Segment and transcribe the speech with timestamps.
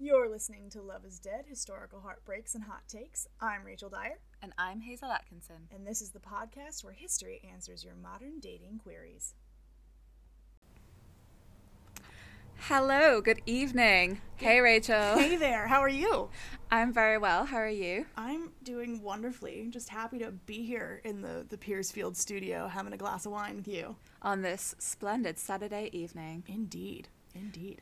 [0.00, 3.26] You're listening to Love is Dead Historical Heartbreaks and Hot Takes.
[3.40, 5.68] I'm Rachel Dyer, And I'm Hazel Atkinson.
[5.74, 9.34] and this is the podcast where history answers your modern dating queries.
[12.62, 14.20] Hello, good evening.
[14.36, 14.94] Hey, Rachel.
[15.18, 16.28] Hey there, how are you?
[16.70, 17.44] I'm very well.
[17.44, 18.06] How are you?
[18.16, 19.66] I'm doing wonderfully.
[19.70, 23.56] Just happy to be here in the, the Piercefield studio having a glass of wine
[23.56, 23.96] with you.
[24.22, 26.44] On this splendid Saturday evening.
[26.46, 27.80] Indeed, indeed.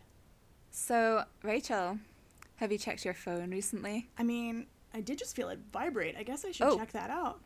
[0.80, 1.98] So, Rachel,
[2.56, 4.08] have you checked your phone recently?
[4.18, 6.16] I mean, I did just feel it vibrate.
[6.18, 6.76] I guess I should Oh.
[6.76, 7.40] check that out.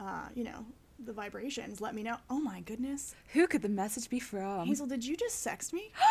[0.00, 0.66] Uh, you know,
[0.98, 2.16] the vibrations let me know.
[2.28, 3.14] Oh my goodness.
[3.32, 4.66] Who could the message be from?
[4.66, 5.92] Hazel, did you just sext me?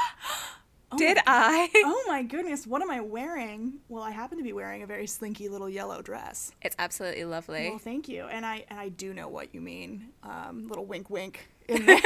[0.89, 1.69] Oh Did I?
[1.85, 3.79] Oh my goodness, what am I wearing?
[3.89, 6.53] Well, I happen to be wearing a very slinky little yellow dress.
[6.61, 7.71] It's absolutely lovely.
[7.71, 8.23] Well, thank you.
[8.23, 10.11] And I and I do know what you mean.
[10.23, 11.85] Um, little wink wink in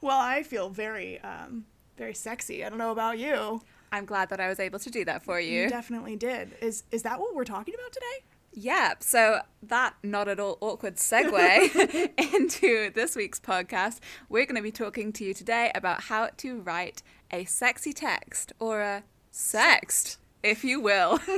[0.00, 1.66] well, I feel very um,
[1.96, 2.64] very sexy.
[2.64, 3.62] I don't know about you.
[3.92, 5.68] I'm glad that I was able to do that for you.
[5.68, 6.56] definitely did.
[6.60, 8.24] Is is that what we're talking about today?
[8.56, 9.02] Yep.
[9.02, 13.98] So that not at all awkward segue into this week's podcast.
[14.28, 18.52] We're going to be talking to you today about how to write a sexy text
[18.60, 21.18] or a sext, if you will.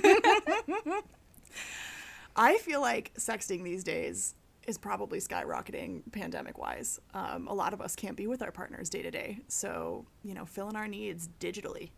[2.36, 4.34] I feel like sexting these days
[4.66, 7.00] is probably skyrocketing pandemic wise.
[7.14, 9.40] Um, a lot of us can't be with our partners day to day.
[9.48, 11.90] So, you know, filling our needs digitally.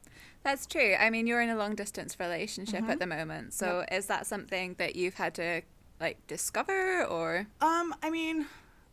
[0.42, 0.94] That's true.
[0.98, 3.52] I mean, you're in a long distance relationship at the moment.
[3.54, 5.62] So is that something that you've had to
[6.00, 8.46] like discover or Um, I mean,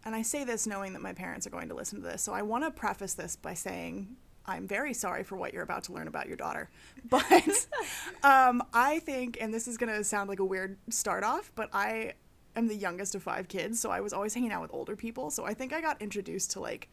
[0.04, 2.34] and I say this knowing that my parents are going to listen to this, so
[2.34, 4.16] I want to preface this by saying
[4.48, 6.70] I'm very sorry for what you're about to learn about your daughter.
[7.10, 7.24] But
[8.24, 11.70] um, I think, and this is going to sound like a weird start off, but
[11.74, 12.14] I
[12.56, 15.30] am the youngest of five kids, so I was always hanging out with older people.
[15.30, 16.90] So I think I got introduced to like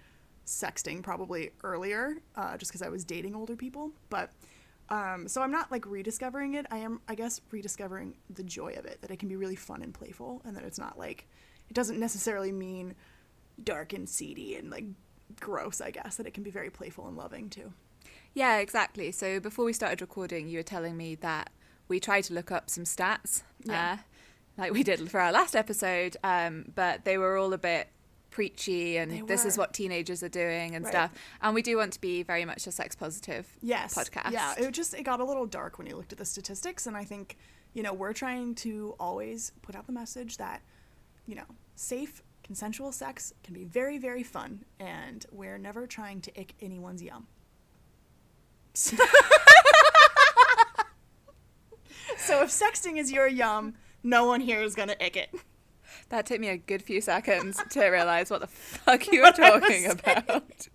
[0.46, 3.92] sexting probably earlier, uh, just because I was dating older people.
[4.10, 4.30] But
[4.88, 6.66] um, so I'm not like rediscovering it.
[6.70, 9.00] I am, I guess, rediscovering the joy of it.
[9.02, 11.26] That it can be really fun and playful, and that it's not like
[11.68, 12.94] it doesn't necessarily mean
[13.62, 14.84] dark and seedy and like
[15.40, 15.80] gross.
[15.80, 17.72] I guess that it can be very playful and loving too.
[18.34, 19.12] Yeah, exactly.
[19.12, 21.50] So before we started recording, you were telling me that
[21.88, 23.92] we tried to look up some stats, Yeah.
[23.92, 24.02] uh,
[24.58, 27.88] like we did for our last episode, um, but they were all a bit
[28.30, 30.90] preachy and this is what teenagers are doing and Right.
[30.92, 31.10] stuff.
[31.42, 33.94] And we do want to be very much a sex positive Yes.
[33.94, 34.30] podcast.
[34.32, 34.54] Yeah.
[34.56, 37.04] It just it got a little dark when you looked at the statistics, and I
[37.04, 37.36] think
[37.74, 40.62] you know we're trying to always put out the message that
[41.26, 46.40] you know safe consensual sex can be very very fun, and we're never trying to
[46.40, 47.26] ick anyone's yum.
[48.74, 48.96] so
[52.42, 55.30] if sexting is your yum, no one here is gonna ick it.
[56.08, 59.40] That took me a good few seconds to realize what the fuck you were What
[59.40, 60.68] I was talking about.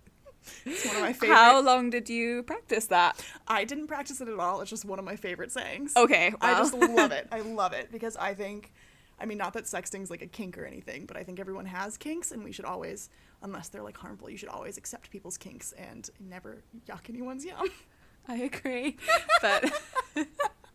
[0.64, 1.34] It's one of my favorite.
[1.34, 3.24] How long did you practice that?
[3.46, 4.60] I didn't practice it at all.
[4.60, 5.92] It's just one of my favorite sayings.
[5.96, 7.28] Okay, I just love it.
[7.30, 8.72] I love it because I think,
[9.20, 11.96] I mean, not that sexting's like a kink or anything, but I think everyone has
[11.96, 13.10] kinks, and we should always,
[13.42, 17.68] unless they're like harmful, you should always accept people's kinks and never yuck anyone's yum.
[18.26, 18.96] I agree,
[19.42, 19.72] but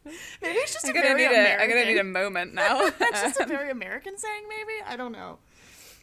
[0.05, 1.61] Maybe it's just I'm a gonna very need a American.
[1.61, 2.85] I'm gonna need a moment now.
[2.85, 4.73] it's just a very American saying, maybe.
[4.85, 5.39] I don't know.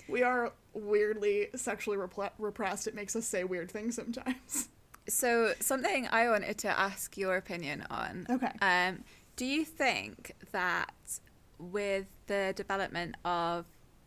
[0.09, 2.87] We are weirdly sexually repl- repressed.
[2.87, 4.69] It makes us say weird things sometimes.
[5.09, 8.27] So something I wanted to ask your opinion on.
[8.31, 8.51] Okay.
[8.63, 9.05] Um,
[9.37, 10.93] do you think that
[11.59, 13.67] with the development of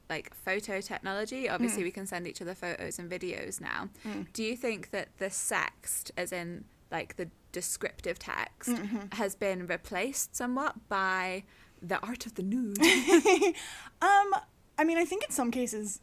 [0.09, 1.85] like photo technology, obviously Hmm.
[1.85, 3.89] we can send each other photos and videos now.
[4.33, 9.13] Do you think that the sext, as in like the descriptive text, Mm-hmm.
[9.13, 11.43] has been replaced somewhat by
[11.81, 12.77] the art of the nude?
[14.01, 14.33] Um,
[14.77, 16.01] I mean, I think in some cases,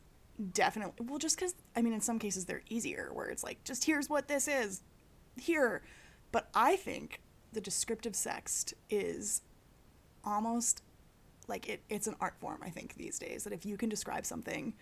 [0.55, 1.05] definitely.
[1.07, 4.09] Well, just because I mean, in some cases they're easier, where it's like, just here's
[4.09, 4.81] what this is,
[5.39, 5.83] here.
[6.33, 7.21] But I think
[7.53, 9.43] the descriptive sext is
[10.25, 10.83] almost
[11.49, 12.61] like it, it's an art form.
[12.65, 14.73] I think these days that if you can describe something,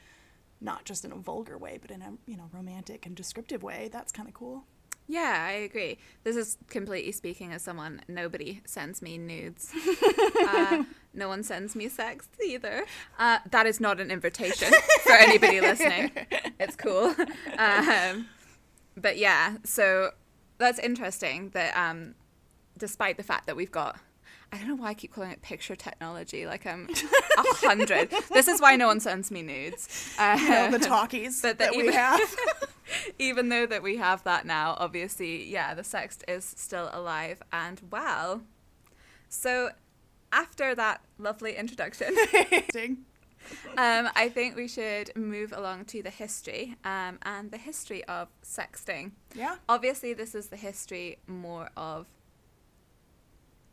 [0.61, 3.89] not just in a vulgar way, but in a you know romantic and descriptive way,
[3.93, 4.65] that's kind of cool.
[5.11, 5.99] Yeah, I agree.
[6.23, 8.03] This is completely speaking as someone.
[8.09, 9.73] Nobody sends me nudes.
[10.47, 10.85] uh,
[11.15, 12.85] no one sends me sex either.
[13.19, 14.71] Uh, that is not an invitation
[15.03, 16.11] for anybody listening.
[16.61, 17.15] It's cool.
[17.59, 18.29] Um,
[18.97, 20.13] but yeah, so
[20.59, 22.15] that's interesting that um,
[22.77, 23.99] despite the fact that we've got.
[24.53, 26.47] I don't know why I keep calling it picture technology.
[26.47, 26.89] Like I'm
[27.37, 28.11] a hundred.
[28.33, 30.15] this is why no one sends me nudes.
[30.19, 32.21] Uh, You know, the talkies But that the- we have.
[33.19, 37.83] even though that we have that now, obviously, yeah, the sext is still alive and
[37.91, 38.43] well.
[39.29, 39.71] So,
[40.33, 42.15] after that lovely introduction,
[43.77, 48.29] um, I think we should move along to the history um, and the history of
[48.43, 49.13] sexting.
[49.35, 49.57] Yeah.
[49.69, 52.07] Obviously, this is the history more of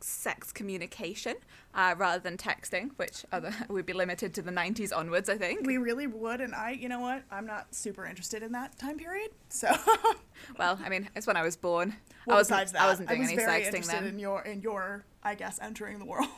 [0.00, 1.36] sex communication
[1.74, 5.66] uh, rather than texting, which other would be limited to the 90s onwards, I think.
[5.66, 7.22] We really would, and I, you know what?
[7.30, 9.30] I'm not super interested in that time period.
[9.48, 9.68] So,
[10.58, 11.94] Well, I mean, it's when I was born.
[12.26, 14.06] well, I wasn't, besides that, I wasn't doing was any very sexting interested then.
[14.06, 16.28] in your, in your, I guess, entering the world.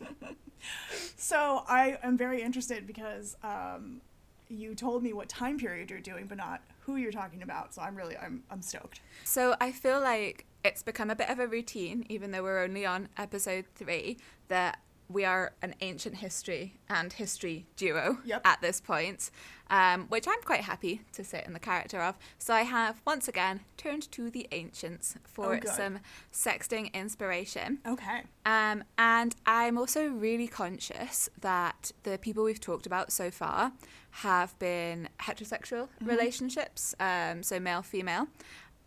[1.16, 4.00] so I am very interested because um,
[4.48, 7.74] you told me what time period you're doing, but not who you're talking about.
[7.74, 9.00] So I'm really, I'm, I'm stoked.
[9.24, 12.86] So I feel like it's become a bit of a routine, even though we're only
[12.86, 14.78] on episode three, that
[15.08, 18.42] we are an ancient history and history duo Yep.
[18.46, 19.30] at this point,
[19.70, 22.16] um, which I'm quite happy to sit in the character of.
[22.38, 25.98] So I have once again turned to the ancients for Oh, some
[26.32, 27.78] sexting inspiration.
[27.86, 28.22] Okay.
[28.46, 33.72] Um, and I'm also really conscious that the people we've talked about so far
[34.10, 36.06] have been heterosexual Mm-hmm.
[36.06, 38.28] relationships, um, so male female.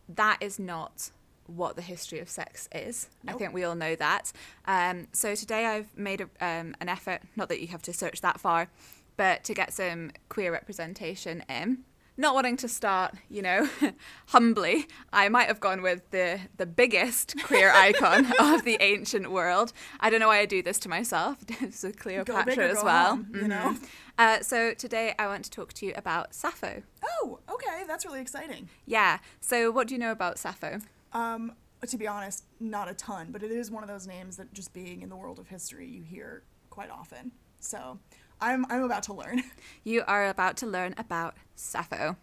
[0.10, 1.12] That is not
[1.47, 3.07] what the history of sex is.
[3.27, 4.31] I think we all know that.
[4.65, 8.21] Um, so today I've made a, um, an effort, not that you have to search
[8.21, 8.69] that far,
[9.15, 11.79] but to get some queer representation in.
[12.19, 13.69] Not wanting to start, you know,
[14.29, 19.71] humbly, I might have gone with the the biggest queer icon of the ancient world.
[19.99, 21.38] I don't know why I do this to myself.
[21.61, 23.17] With Go Cleopatra as well.
[23.17, 23.75] home, you know?
[24.17, 26.81] Uh, so today I want to talk to you about Sappho.
[27.05, 27.83] Oh, okay.
[27.88, 28.69] That's really exciting.
[28.88, 29.19] Yeah.
[29.39, 30.79] So what do you know about Sappho?
[31.18, 31.54] Um,
[31.86, 34.74] to be honest, not a ton, but it is one of those names that just
[34.74, 37.31] being in the world of history you hear quite often.
[37.60, 38.00] So
[38.40, 39.44] I'm I'm about to learn.
[39.84, 42.18] You are about to learn about Sappho.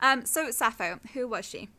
[0.00, 1.70] Um, so, Sappho, who was she?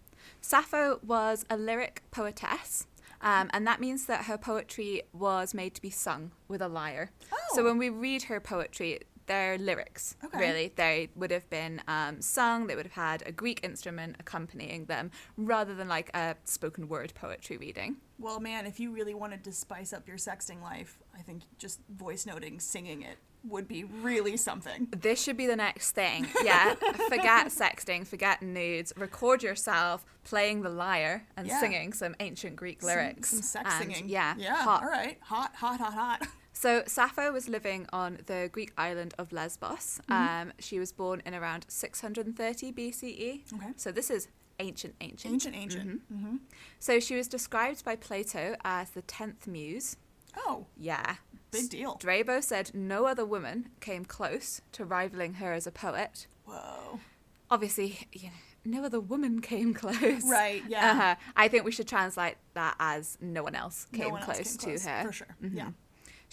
[0.41, 2.87] Sappho was a lyric poetess,
[3.21, 7.11] um, and that means that her poetry was made to be sung with a lyre.
[7.31, 7.37] Oh.
[7.53, 10.37] So, when we read her poetry, they're lyrics, Okay.
[10.39, 10.73] really.
[10.75, 15.11] They would have been um, sung, they would have had a Greek instrument accompanying them,
[15.37, 17.97] rather than like a spoken word poetry reading.
[18.19, 21.79] Well, man, if you really wanted to spice up your sexting life, I think just
[21.89, 23.17] voice noting, singing it
[23.47, 24.87] would be really something.
[24.91, 26.27] This should be the next thing.
[26.43, 26.73] Yeah.
[27.09, 28.91] forget sexting, forget nudes.
[28.97, 31.59] Record yourself playing the lyre and Yeah.
[31.59, 33.29] singing some ancient Greek Some- lyrics.
[33.29, 34.09] Some, sex And, singing.
[34.09, 34.33] Yeah.
[34.37, 34.55] Yeah.
[34.55, 34.81] hot.
[34.83, 35.19] All right.
[35.23, 36.27] Hot, hot, hot, hot.
[36.65, 40.01] So Sappho was living on the Greek island of Lesbos.
[40.09, 40.13] Mm-hmm.
[40.47, 43.53] Um, she was born in around 630 BCE.
[43.53, 43.71] Okay.
[43.75, 45.31] So this is ancient, ancient.
[45.31, 46.11] Ancient, ancient.
[46.11, 46.37] Mm-hmm.
[46.79, 49.97] So she was described by Plato as the tenth muse.
[50.35, 51.17] Oh, Yeah.
[51.51, 51.97] big deal.
[51.99, 56.25] Strabo said no other woman came close to rivaling her as a poet.
[56.45, 56.99] Whoa.
[57.51, 60.23] obviously, you know, no other woman came close.
[60.27, 60.91] Right, yeah.
[60.91, 61.15] Uh-huh.
[61.35, 64.57] I think we should translate that as no one else came no one close else
[64.57, 65.03] came to her.
[65.05, 65.35] For sure.
[65.43, 65.55] Mhm.
[65.55, 65.69] Yeah.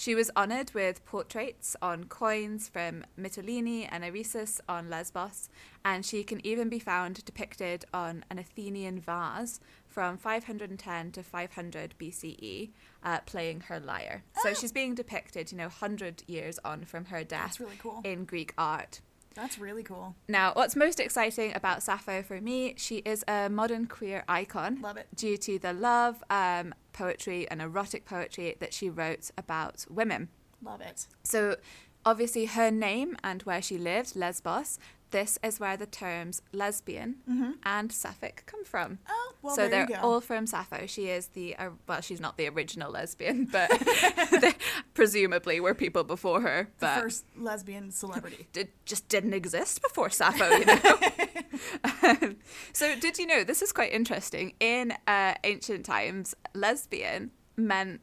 [0.03, 5.49] She was honoured with portraits on coins from Mytilene and Eresus on Lesbos,
[5.85, 11.95] and she can even be found depicted on an Athenian vase from 510 to 500
[12.01, 12.71] BCE,
[13.05, 14.25] uh, playing her lyre.
[14.43, 14.55] So Oh.
[14.55, 18.01] she's being depicted, you know, 100 years on from her death That's really cool.
[18.03, 19.03] in Greek art.
[19.35, 20.15] That's really cool.
[20.29, 24.97] Now, what's most exciting about Sappho for me, she is a modern queer icon Love
[24.97, 25.09] it.
[25.15, 30.29] due to the love, um, poetry, and erotic poetry that she wrote about women.
[30.63, 31.07] Love it.
[31.25, 31.57] So,
[32.05, 34.79] obviously, her name and where she lived, Lesbos,
[35.13, 37.17] this is where the terms lesbian
[37.65, 38.99] and sapphic come from.
[39.09, 40.01] Oh, well, so there they're you go.
[40.03, 40.87] all from Sappho.
[40.87, 43.71] She is the uh, well, she's not the original lesbian, but
[44.41, 44.55] they
[44.95, 46.69] presumably were people before her.
[46.79, 48.49] the But first lesbian celebrity.
[48.53, 52.35] did, just didn't exist before Sappho, you know.
[52.73, 54.55] So, did you know this is quite interesting?
[54.61, 58.01] In uh, ancient times, lesbian meant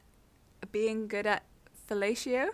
[0.72, 1.44] being good at
[1.90, 2.50] fellatio,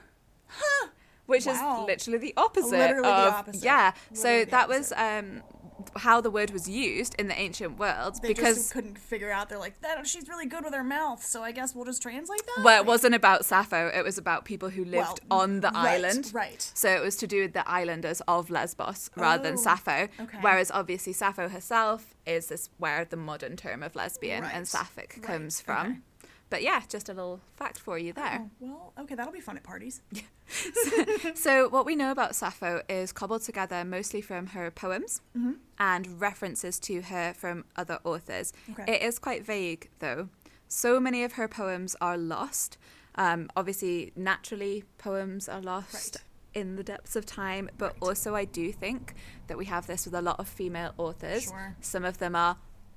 [1.26, 1.82] which Wow.
[1.82, 2.72] is literally the opposite.
[2.72, 3.64] Literally the of, opposite.
[3.64, 3.94] Yeah.
[4.14, 5.42] so Literally the that was um,
[5.98, 8.72] how the word was used in the ancient world They because.
[8.72, 9.50] couldn't figure out.
[9.50, 12.42] They're like, that she's really good with her mouth, so I guess we'll just translate
[12.56, 12.64] that.
[12.64, 13.92] well, it wasn't about Sappho.
[13.94, 16.32] It was about people who lived well, on the right, island.
[16.34, 16.72] Right.
[16.74, 20.08] So it was to do with the islanders of Lesbos rather than Oh, Sappho.
[20.20, 20.38] okay.
[20.42, 25.24] Whereas obviously Sappho herself is this where the modern term of lesbian and sapphic right,
[25.24, 25.88] comes from.
[25.88, 26.00] okay.
[26.50, 28.42] But yeah, just a little fact for you there.
[28.44, 30.02] Oh, well, okay, that'll be fun at parties.
[31.36, 35.54] So what we know about Sappho is cobbled together mostly from her poems Mm-hmm.
[35.80, 38.54] and references to her from other authors.
[38.72, 38.96] Okay.
[38.96, 40.30] It is quite vague though.
[40.68, 42.78] So many of her poems are lost.
[43.16, 46.16] Um, obviously, naturally, poems are lost.
[46.18, 46.24] Right.
[46.62, 47.98] In the depths of time, but Right.
[48.02, 49.14] also I do think
[49.48, 51.46] that we have this with a lot of female authors.
[51.46, 51.76] Sure.
[51.82, 52.56] Some of them are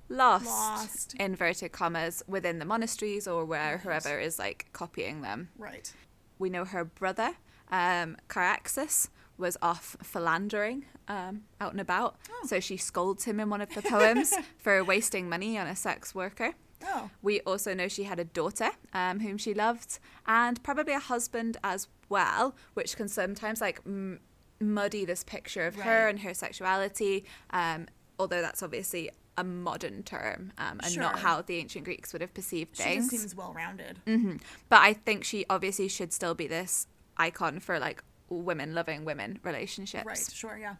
[0.08, 1.14] lost, Lost.
[1.20, 3.80] inverted commas, within the monasteries or where Right.
[3.80, 5.92] whoever is like copying them Right.
[6.38, 7.34] we know her brother,
[7.70, 12.16] um, Caraxes, was off philandering um, out and about.
[12.30, 12.46] Oh.
[12.46, 16.14] So she scolds him in one of the poems for wasting money on a sex
[16.14, 16.54] worker.
[16.84, 17.10] Oh.
[17.22, 21.56] We also know she had a daughter um, whom she loved, and probably a husband
[21.64, 24.20] as well, which can sometimes like m-
[24.60, 27.24] muddy this picture of her and her sexuality.
[27.50, 27.86] Um,
[28.18, 32.34] although that's obviously a modern term um, and not how the ancient Greeks would have
[32.34, 33.08] perceived She things.
[33.10, 34.00] just seems well rounded.
[34.04, 34.36] hmm
[34.68, 39.38] But I think she obviously should still be this icon for like women loving women
[39.42, 40.04] relationships.
[40.06, 40.74] Right, sure, yeah.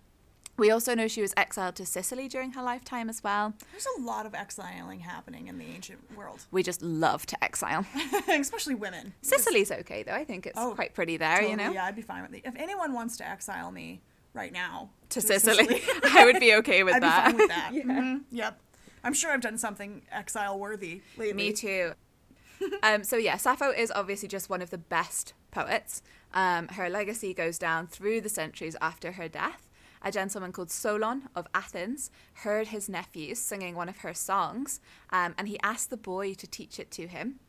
[0.57, 3.55] We also know she was exiled to Sicily during her lifetime as well.
[3.71, 7.87] There's a lot of exiling happening in the ancient world, We just love to exile.
[8.29, 9.15] especially women.
[9.23, 10.15] Sicily's okay though.
[10.15, 11.71] I think it's Oh, quite pretty there, you know.
[11.73, 12.43] Yeah, I'd be fine with it.
[12.45, 14.01] If anyone wants to exile me
[14.39, 17.25] right now To Sicily, I would be okay with I'd that.
[17.27, 17.71] be fine with that.
[17.79, 17.83] Yeah.
[17.85, 18.61] Mhm, Yep.
[19.05, 21.33] I'm sure I've done something exile worthy lately.
[21.35, 21.93] Me too.
[22.83, 26.03] um, so yeah, Sappho is obviously just one of the best poets.
[26.35, 29.69] Um, her legacy goes down through the centuries after her death.
[30.03, 32.11] A gentleman called Solon of Athens
[32.45, 34.81] heard his nephews singing one of her songs,
[35.11, 37.41] um, and he asked the boy to teach it to him.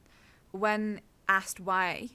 [0.51, 2.09] When asked why,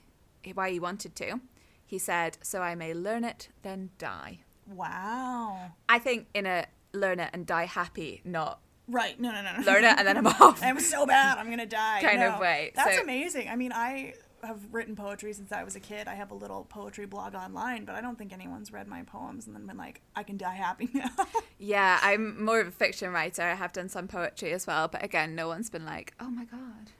[0.54, 1.40] why he wanted to,
[1.86, 5.72] he said, "So I may learn it, then die." Wow.
[5.88, 9.18] I think in a learn it and die happy, not Right.
[9.18, 9.64] No, no, no, no.
[9.64, 10.62] learn it and then I'm off.
[10.62, 11.38] I'm so bad.
[11.38, 12.00] I'm gonna die.
[12.02, 12.72] Kind of way.
[12.76, 13.48] That's So- amazing.
[13.48, 16.06] I mean, I have written poetry since I was a kid.
[16.06, 19.46] I have a little poetry blog online, but I don't think anyone's read my poems
[19.46, 21.08] and then been like, I can die happy now.
[21.58, 23.40] Yeah, I'm more of a fiction writer.
[23.40, 26.44] I have done some poetry as well, but again, no one's been like, "Oh my
[26.44, 26.90] god,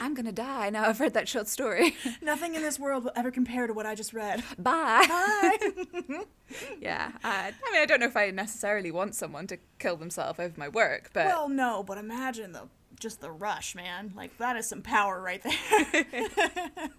[0.00, 1.94] I'm gonna die now." I've read that short story.
[2.22, 4.42] Nothing in this world will ever compare to what I just read.
[4.58, 5.04] Bye.
[5.08, 6.24] Bye.
[6.80, 10.38] Yeah, uh, I mean, I don't know if I necessarily want someone to kill themselves
[10.38, 12.68] over my work, but well, no, but imagine the
[13.00, 14.12] just the rush, man.
[14.14, 16.28] Like that is some power right there.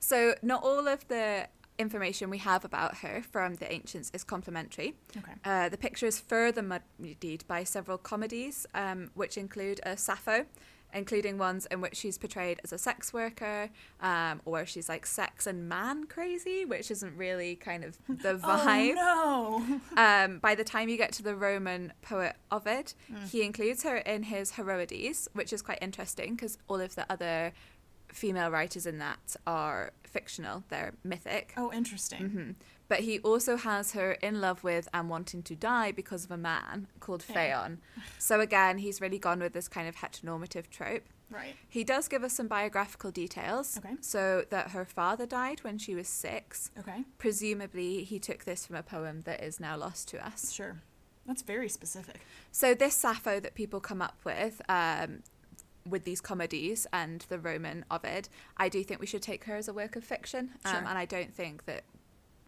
[0.00, 1.48] so not all of the
[1.78, 4.94] information we have about her from the ancients is complimentary.
[5.16, 5.32] Okay.
[5.44, 10.44] Uh, the picture is further muddied by several comedies, um, which include a Sappho,
[10.94, 13.70] including ones in which she's portrayed as a sex worker,
[14.00, 18.94] um, or she's like sex and man crazy, which isn't really kind of the vibe.
[18.98, 22.94] Oh Um, by the time you get to the Roman poet Ovid,
[23.30, 27.52] he includes her in his Heroides, which is quite interesting because all of the other
[28.08, 31.52] female writers in that are fictional, they're mythic.
[31.56, 32.28] Oh, interesting.
[32.28, 32.50] hmm
[32.90, 36.36] But he also has her in love with and wanting to die because of a
[36.36, 37.36] man called Yeah.
[37.66, 37.78] Phaon.
[38.18, 41.04] So again, he's really gone with this kind of heteronormative trope.
[41.30, 41.54] Right.
[41.68, 43.78] He does give us some biographical details.
[43.78, 43.94] Okay.
[44.00, 46.72] So that her father died when she was six.
[46.80, 47.04] Okay.
[47.16, 50.50] Presumably, he took this from a poem that is now lost to us.
[50.52, 50.82] Sure.
[51.26, 52.20] That's very specific.
[52.50, 55.22] So this Sappho that people come up with, um,
[55.88, 59.68] with these comedies and the Roman Ovid, I do think we should take her as
[59.68, 60.80] a work of fiction, um, Sure.
[60.88, 61.84] and I don't think that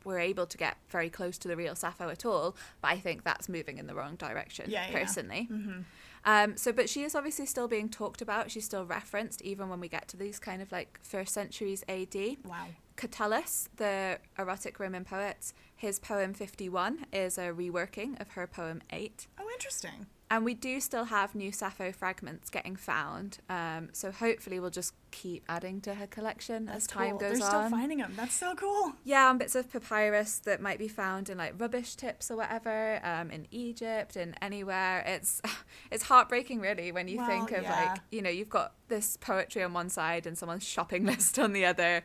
[0.04, 2.56] we're able to get very close to the real Sappho at all.
[2.80, 4.98] But I think that's moving in the wrong direction, Yeah, yeah.
[4.98, 5.48] personally.
[5.50, 5.80] Mm-hmm.
[6.24, 8.50] Um, so, but she is obviously still being talked about.
[8.50, 12.14] She's still referenced, even when we get to these kind of like first centuries AD.
[12.44, 12.66] Wow.
[12.96, 19.26] Catullus, the erotic Roman poet, his poem 51 is a reworking of her poem 8.
[19.40, 20.06] Oh, interesting.
[20.32, 23.36] And we do still have new Sappho fragments getting found.
[23.50, 27.18] Um, so hopefully we'll just keep adding to her collection as time cool.
[27.18, 27.66] goes They're on.
[27.68, 28.14] still finding them.
[28.16, 28.94] That's so cool.
[29.04, 33.30] yeah, bits of papyrus that might be found in like rubbish tips or whatever, um,
[33.30, 35.04] in Egypt and anywhere.
[35.06, 35.42] It's
[35.90, 37.90] it's heartbreaking really when you Well, think of yeah.
[37.90, 41.52] like, you know, you've got this poetry on one side and someone's shopping list on
[41.52, 42.04] the other.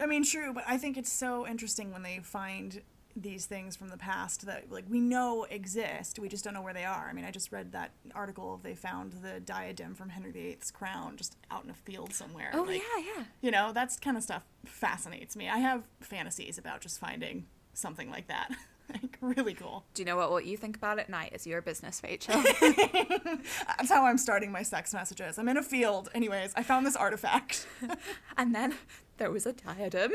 [0.00, 2.80] I mean, true, but I think it's so interesting when they find
[3.16, 6.74] these things from the past that like we know exist, we just don't know where
[6.74, 7.08] they are.
[7.08, 11.16] I mean, I just read that article they found the diadem from Henry VIII's crown
[11.16, 12.50] just out in a field somewhere.
[12.52, 13.24] Oh like, yeah, yeah.
[13.40, 15.48] You know, that's kind of stuff fascinates me.
[15.48, 18.50] I have fantasies about just finding something like that.
[18.90, 19.84] like really cool.
[19.94, 22.42] Do you know what what you think about at night is your business, Rachel?
[22.60, 25.38] That's how I'm starting my sex messages.
[25.38, 26.10] I'm in a field.
[26.14, 27.66] Anyways, I found this artifact.
[28.36, 28.74] and then
[29.16, 30.12] there was a diadem.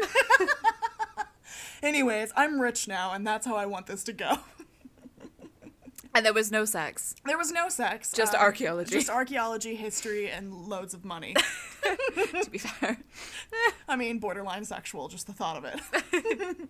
[1.84, 4.40] Anyways, I'm rich now, and that's how I want this to go.
[6.16, 7.16] and there was no sex.
[7.26, 8.12] There was no sex.
[8.12, 8.92] Just um, archaeology.
[8.92, 11.36] Just archaeology, history, and loads of money.
[11.84, 12.98] to be fair.
[13.88, 16.70] I mean, borderline sexual, just the thought of it.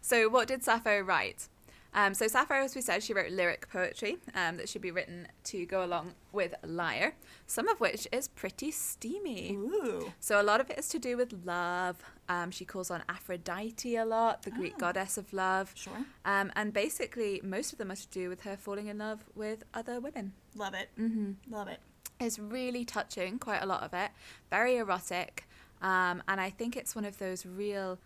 [0.00, 1.48] So, what did Sappho write?
[1.94, 5.26] Um, so, Sappho, as we said, she wrote lyric poetry um, that should be written
[5.44, 7.14] to go along with Lyre,
[7.46, 9.52] some of which is pretty steamy.
[9.54, 10.12] Ooh.
[10.20, 12.02] So, a lot of it is to do with love.
[12.28, 14.80] Um, she calls on Aphrodite a lot, the Greek Oh.
[14.80, 15.72] goddess of love.
[15.74, 16.04] Sure.
[16.26, 19.64] Um, and basically, most of them are to do with her falling in love with
[19.72, 20.34] other women.
[20.54, 20.90] Love it.
[20.96, 21.80] hmm Love it.
[22.20, 24.10] It's really touching, quite a lot of it,
[24.50, 25.48] very erotic.
[25.80, 27.98] Um, and I think it's one of those real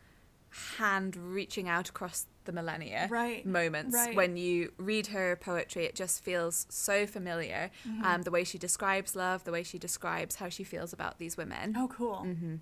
[0.78, 4.14] hand reaching out across the millennia Right, moments right.
[4.16, 8.04] when you read her poetry it just feels so familiar Mm-hmm.
[8.04, 11.37] um, the way she describes love the way she describes how she feels about these
[11.37, 12.22] women Oh, cool.
[12.26, 12.56] Mm-hmm.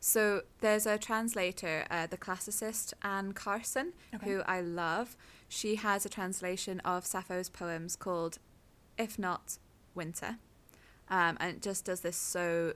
[0.00, 4.26] so there's a translator, uh, the classicist Anne Carson, Okay.
[4.30, 5.16] who I love.
[5.48, 8.38] She has a translation of Sappho's poems called
[8.98, 9.58] "If Not
[9.94, 10.36] Winter,"
[11.08, 12.74] um, and it just does this so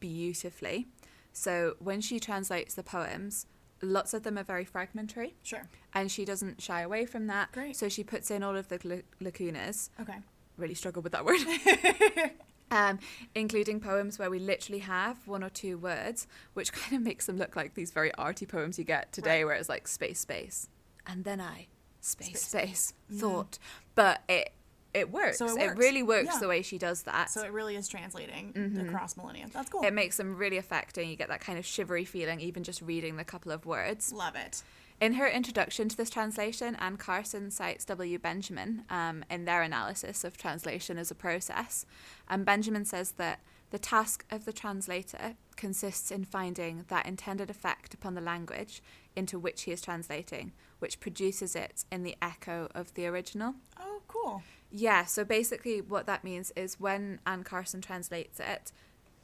[0.00, 0.86] beautifully.
[1.32, 3.46] So when she translates the poems,
[3.82, 5.62] lots of them are very fragmentary, Sure.
[5.94, 7.52] and she doesn't shy away from that.
[7.52, 7.76] Great.
[7.76, 10.18] So she puts in all of the gl- lacunas Okay.
[10.56, 11.38] really struggle with that word.
[12.70, 12.98] um,
[13.34, 17.36] including poems where we literally have one or two words, which kind of makes them
[17.38, 19.46] look like these very arty poems you get today, Right.
[19.46, 20.68] where it's like space, space,
[21.06, 21.68] and then I,
[22.00, 22.42] space, Space.
[22.46, 23.58] space, thought.
[23.94, 24.52] But it
[24.94, 25.38] it works.
[25.38, 25.72] So it works.
[25.72, 26.38] it, really works Yeah.
[26.38, 27.30] the way she does that.
[27.30, 28.54] So it really is translating
[28.86, 29.46] across millennia.
[29.52, 29.80] That's cool.
[29.80, 29.88] Mm-hmm.
[29.88, 31.08] it makes them really affecting.
[31.10, 34.12] You get that kind of shivery feeling, even just reading the couple of words.
[34.12, 34.62] Love it.
[35.00, 38.18] In her introduction to this translation, Anne Carson cites W.
[38.18, 41.86] Benjamin um, in their analysis of translation as a process.
[42.28, 43.38] And Benjamin says that
[43.70, 48.82] the task of the translator consists in finding that intended effect upon the language
[49.14, 53.54] into which he is translating, which produces it in the echo of the original.
[53.78, 54.42] Oh, cool.
[54.70, 58.72] Yeah, so basically, what that means is when Anne Carson translates it,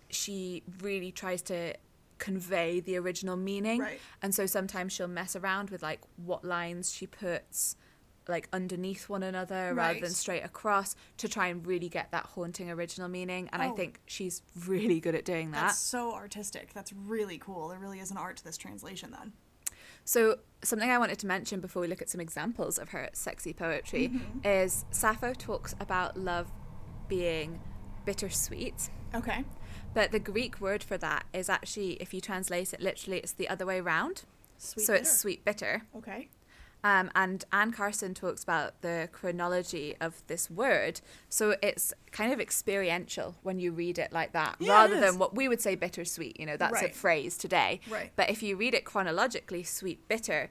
[0.09, 1.75] she really tries to
[2.19, 3.81] convey the original meaning.
[3.81, 4.01] Right.
[4.23, 7.77] And so sometimes she'll mess around with like what lines she puts
[8.27, 12.71] like underneath one another rather than straight across to try and really get that haunting
[12.71, 13.51] original meaning.
[13.53, 13.77] And I Oh.
[13.77, 15.61] think she's really good at doing that.
[15.67, 16.73] That's so artistic.
[16.73, 17.69] That's really cool.
[17.69, 19.35] There really is an art to this translation then.
[20.05, 23.53] So, something I wanted to mention before we look at some examples of her sexy
[23.53, 24.47] poetry Mm-hmm.
[24.47, 26.51] is Sappho talks about love
[27.09, 27.61] being
[28.05, 28.91] bittersweet.
[29.15, 29.45] Okay.
[29.95, 33.49] But the Greek word for that is actually, if you translate it literally, it's the
[33.49, 34.25] other way round.
[34.59, 35.03] Sweet so bitter.
[35.03, 35.83] it's sweet bitter.
[35.97, 36.29] Okay.
[36.85, 41.01] Um, and Anne Carson talks about the chronology of this word.
[41.31, 45.35] So it's kind of experiential when you read it like that, Yeah, rather than what
[45.35, 46.39] we would say bittersweet.
[46.39, 47.81] You know, that's a phrase today.
[47.91, 48.13] Right.
[48.17, 50.51] But if you read it chronologically, sweet bitter,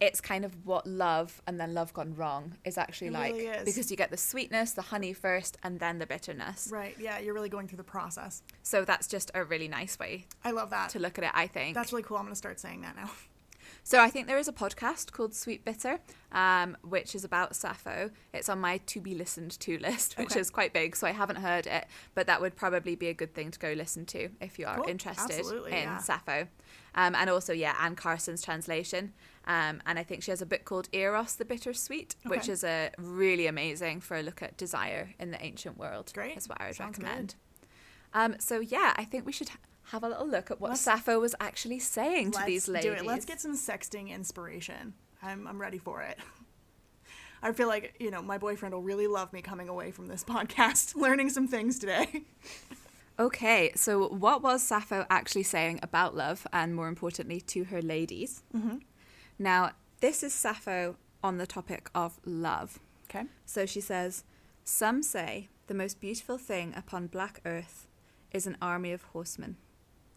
[0.00, 3.34] it's kind of what love and then love gone wrong is actually It like.
[3.34, 3.64] really is.
[3.64, 6.68] Because you get the sweetness, the honey first, and then the bitterness.
[6.72, 6.96] Right.
[6.98, 8.42] Yeah, you're really going through the process.
[8.62, 10.88] So that's just a really nice way I love that.
[10.90, 11.74] to look at it, I think.
[11.74, 12.16] That's really cool.
[12.16, 13.10] I'm going to start saying that now.
[13.88, 16.00] So I think there is a podcast called Sweet Bitter,
[16.32, 18.10] um, which is about Sappho.
[18.34, 20.40] It's on my to be listened to list, which Okay.
[20.40, 23.32] is quite big, so I haven't heard it, but that would probably be a good
[23.32, 24.88] thing to go listen to if you are Cool.
[24.88, 25.98] interested Absolutely, in yeah.
[25.98, 26.48] Sappho.
[26.96, 29.12] Um, and also, yeah, Anne Carson's translation.
[29.46, 32.90] Um, and I think she has a book called Eros the Bittersweet, which is a
[32.98, 36.10] really amazing for a look at desire in the ancient world.
[36.12, 36.34] Great.
[36.34, 37.36] That's what I would Sounds recommend.
[38.12, 39.58] Um, so yeah, I think we should ha-
[39.90, 42.90] have a little look at what Let's- Sappho was actually saying to these ladies.
[42.90, 43.04] do it.
[43.06, 44.94] Let's get some sexting inspiration.
[45.22, 46.18] I'm, I'm ready for it.
[47.42, 50.24] I feel like, you know, my boyfriend will really love me coming away from this
[50.28, 52.24] podcast, learning some things today.
[53.18, 58.42] Okay, so what was Sappho actually saying about love and more importantly to her ladies?
[58.54, 58.76] Mm-hmm.
[59.38, 62.78] Now, this is Sappho on the topic of love.
[63.08, 63.24] Okay.
[63.46, 64.24] So she says,
[64.64, 67.86] Some say the most beautiful thing upon black earth
[68.32, 69.56] is an army of horsemen,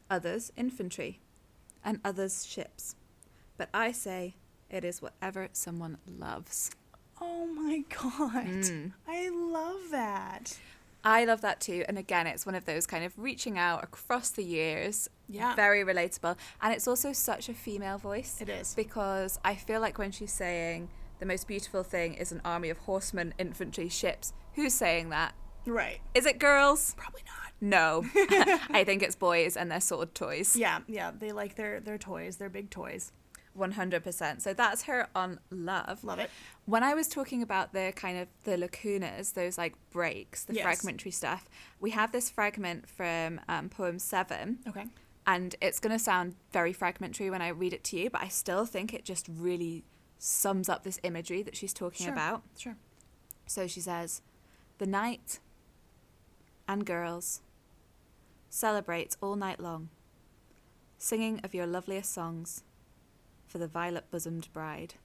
[0.09, 1.19] others infantry,
[1.83, 2.95] and others ships.
[3.57, 4.35] But I say
[4.69, 6.71] it is whatever someone loves.
[7.21, 8.63] Oh my god.
[8.63, 8.93] Mm.
[9.07, 10.57] I love that.
[11.03, 11.85] I love that too.
[11.87, 15.09] And again, it's one of those kind of reaching out across the years.
[15.29, 15.55] Yeah.
[15.55, 16.35] Very relatable.
[16.61, 18.37] And it's also such a female voice.
[18.41, 18.73] It is.
[18.75, 22.77] Because I feel like when she's saying the most beautiful thing is an army of
[22.79, 25.33] horsemen, infantry, ships, who's saying that?
[25.65, 25.99] Right.
[26.13, 26.95] Is it girls?
[26.97, 27.48] Probably not.
[27.61, 28.05] No.
[28.15, 30.55] I think it's boys and their sword toys.
[30.55, 31.11] Yeah, yeah.
[31.17, 33.11] They like their, their toys, their big toys.
[33.57, 34.41] 100%.
[34.41, 36.03] So that's her on love.
[36.03, 36.29] Love it.
[36.65, 40.63] When I was talking about the kind of the lacunas, those like breaks, the Yes.
[40.63, 44.85] fragmentary stuff, we have this fragment from um, poem seven, Okay.
[45.27, 48.27] and it's going to sound very fragmentary when I read it to you, but I
[48.29, 49.83] still think it just really
[50.19, 52.13] sums up this imagery that she's talking Sure.
[52.13, 52.43] about.
[52.57, 52.77] Sure.
[53.47, 54.21] So she says,
[54.77, 55.39] The night
[56.67, 57.41] and girls
[58.49, 59.89] celebrate all night long,
[60.97, 62.63] singing of your loveliest songs
[63.47, 64.95] for the violet bosomed bride.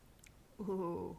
[0.61, 1.16] Ooh.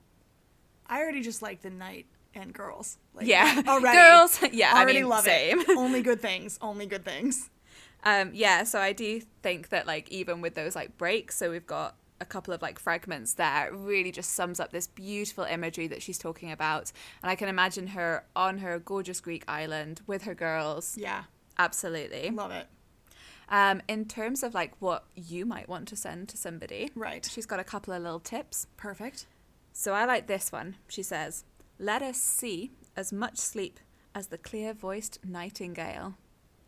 [0.88, 2.98] I already just like the night and girls.
[3.14, 3.98] Like, yeah, Already.
[3.98, 4.40] girls.
[4.54, 5.60] Yeah, already I mean, love same.
[5.62, 5.70] it.
[5.78, 6.60] Only good things.
[6.62, 7.50] Only good things.
[8.04, 11.66] Um, yeah, so I do think that like even with those like breaks, so we've
[11.66, 16.02] got a couple of like fragments there, really just sums up this beautiful imagery that
[16.04, 16.92] she's talking about.
[17.24, 20.98] And I can imagine her on her gorgeous Greek island with her girls.
[20.98, 21.24] Yeah.
[21.58, 22.30] Absolutely.
[22.32, 22.68] Love it.
[23.48, 27.28] Um, in terms of like what you might want to send to somebody, Right.
[27.32, 28.65] She's got a couple of little tips.
[28.76, 29.28] Perfect.
[29.72, 30.78] So I like this one.
[30.88, 31.44] She says,
[31.78, 33.80] "Let us see as much sleep
[34.15, 36.15] as the clear-voiced nightingale,"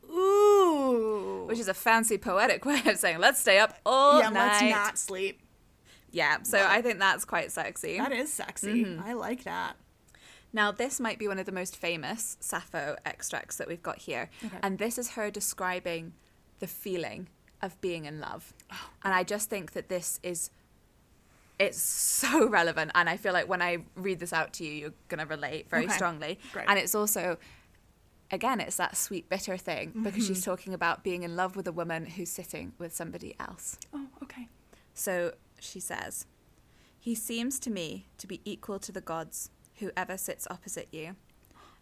[0.10, 1.46] Ooh.
[1.48, 4.76] which is a fancy poetic way of saying, "Let's stay up all yeah, night." let's
[4.76, 5.42] not sleep.
[6.12, 6.38] Yeah.
[6.44, 6.68] So Wow.
[6.70, 7.98] I think that's quite sexy.
[7.98, 8.86] That is sexy.
[8.86, 9.04] Mm-hmm.
[9.04, 9.76] I like that.
[10.58, 14.30] Now, this might be one of the most famous Sappho extracts that we've got here.
[14.44, 14.58] Okay.
[14.64, 16.14] And this is her describing
[16.60, 17.28] the feeling
[17.62, 18.54] of being in love.
[18.72, 18.90] Oh.
[19.04, 20.50] And I just think that this is
[21.60, 24.94] it's so relevant and I feel like when I read this out to you you're
[25.10, 25.94] going to relate very Okay.
[25.94, 26.40] strongly.
[26.54, 26.66] Great.
[26.68, 27.38] And it's also
[28.32, 30.34] again it's that sweet bitter thing because Mm-hmm.
[30.34, 33.78] she's talking about being in love with a woman who's sitting with somebody else.
[33.94, 34.48] Oh, okay.
[34.96, 36.26] So she says,
[37.00, 41.16] He seems to me to be equal to the gods, whoever sits opposite you,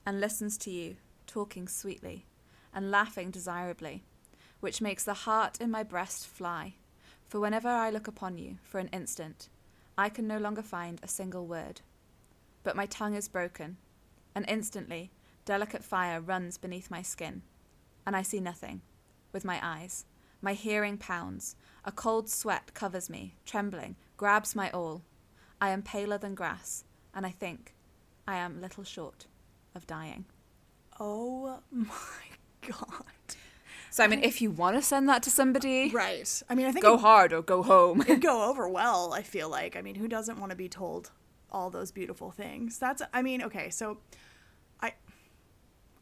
[0.06, 2.26] and listens to you, talking sweetly,
[2.74, 4.04] and laughing desirably,
[4.60, 6.76] which makes the heart in my breast fly.
[7.28, 9.50] For whenever I look upon you for an instant,
[9.98, 11.82] I can no longer find a single word.
[12.64, 13.78] But my tongue is broken,
[14.34, 15.12] and instantly
[15.46, 17.44] delicate fire runs beneath my skin,
[18.06, 18.82] and I see nothing
[19.32, 20.06] with my eyes.
[20.42, 21.56] My hearing pounds.
[21.86, 25.04] A cold sweat covers me, trembling, grabs my all.
[25.62, 27.75] I am paler than grass, and I think
[28.28, 29.26] I am little short
[29.76, 30.26] of dying.
[31.00, 31.86] Oh my
[32.68, 33.04] god.
[33.92, 36.42] So, I mean, if you want to send that to somebody, Right.
[36.50, 38.02] I mean, I think go it- hard or go home.
[38.02, 39.76] it'd go over well, I feel like.
[39.78, 41.12] I mean, who doesn't want to be told
[41.52, 42.78] all those beautiful things?
[42.78, 44.00] That's I mean, okay, so
[44.82, 44.94] I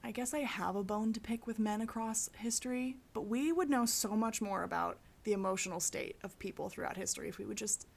[0.04, 3.70] I guess I have a bone to pick with men across history, but we would
[3.70, 7.58] know so much more about the emotional state of people throughout history if we would
[7.58, 7.88] just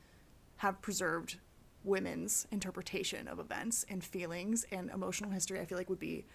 [0.59, 1.39] have preserved
[1.87, 5.61] women's interpretation of events and feelings and emotional history.
[5.61, 6.27] I feel like would be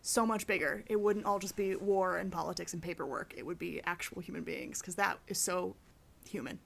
[0.00, 0.84] so much bigger.
[0.86, 3.34] It wouldn't all just be war and politics and paperwork.
[3.36, 5.76] It would be actual human beings because that is so
[6.28, 6.60] human.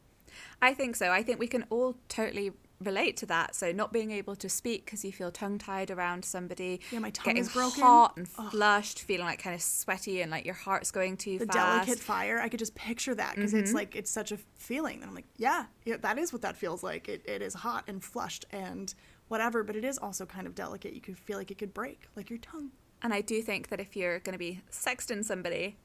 [0.61, 1.11] I think so.
[1.11, 3.55] I think we can all totally relate to that.
[3.55, 7.11] So, not being able to speak because you feel tongue tied around somebody, Yeah, my
[7.11, 7.83] tongue is broken.
[7.83, 8.51] hot and Ugh.
[8.53, 11.59] flushed, feeling like kind of sweaty and like your heart's going too the fast.
[11.59, 11.77] Mm-hmm.
[11.87, 15.05] delicate fire i could just picture that because it's like it's such a feeling and
[15.11, 18.03] i'm like yeah, yeah that is what that feels like it, it is hot and
[18.05, 18.95] flushed and
[19.29, 22.09] whatever but it is also kind of delicate you could feel like it could break
[22.17, 22.71] like your tongue
[23.03, 25.77] And I do think that if you're going to be sexting somebody,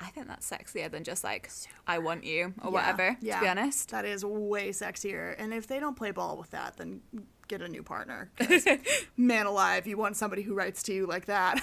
[0.00, 1.50] I think that's sexier than just like,
[1.86, 3.36] I want you or Yeah, whatever, yeah.
[3.38, 3.90] to be honest.
[3.90, 7.00] that is way sexier and if they don't play ball with that then
[7.48, 8.30] get a new partner.
[9.16, 11.60] man alive you want somebody who writes to you like that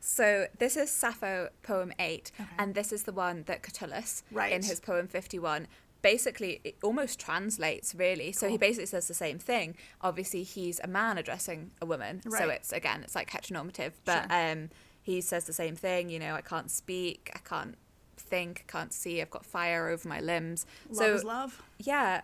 [0.00, 2.48] So this is Sappho poem 8, Okay.
[2.58, 4.50] and this is the one that Catullus, Right.
[4.52, 5.68] in his poem 51,
[6.02, 8.32] basically it almost translates really.
[8.32, 9.76] So he basically says the same thing.
[10.00, 14.52] Obviously, he's a man addressing a woman, so it's again, it's like heteronormative, but Sure.
[14.52, 14.70] um,
[15.02, 16.08] he says the same thing.
[16.10, 17.76] You know, I can't speak, I can't
[18.16, 20.64] think, I can't see, I've got fire over my limbs.
[20.88, 22.20] love so is love yeah,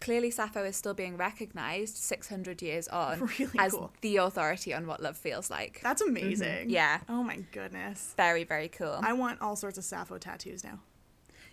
[0.00, 3.92] clearly Sappho is still being recognized 600 years on Really as cool.
[4.02, 5.80] the authority on what love feels like.
[5.82, 6.70] that's amazing Mm-hmm.
[6.70, 7.00] Yeah.
[7.08, 8.98] oh my goodness very, very cool.
[9.02, 10.80] i want all sorts of sappho tattoos now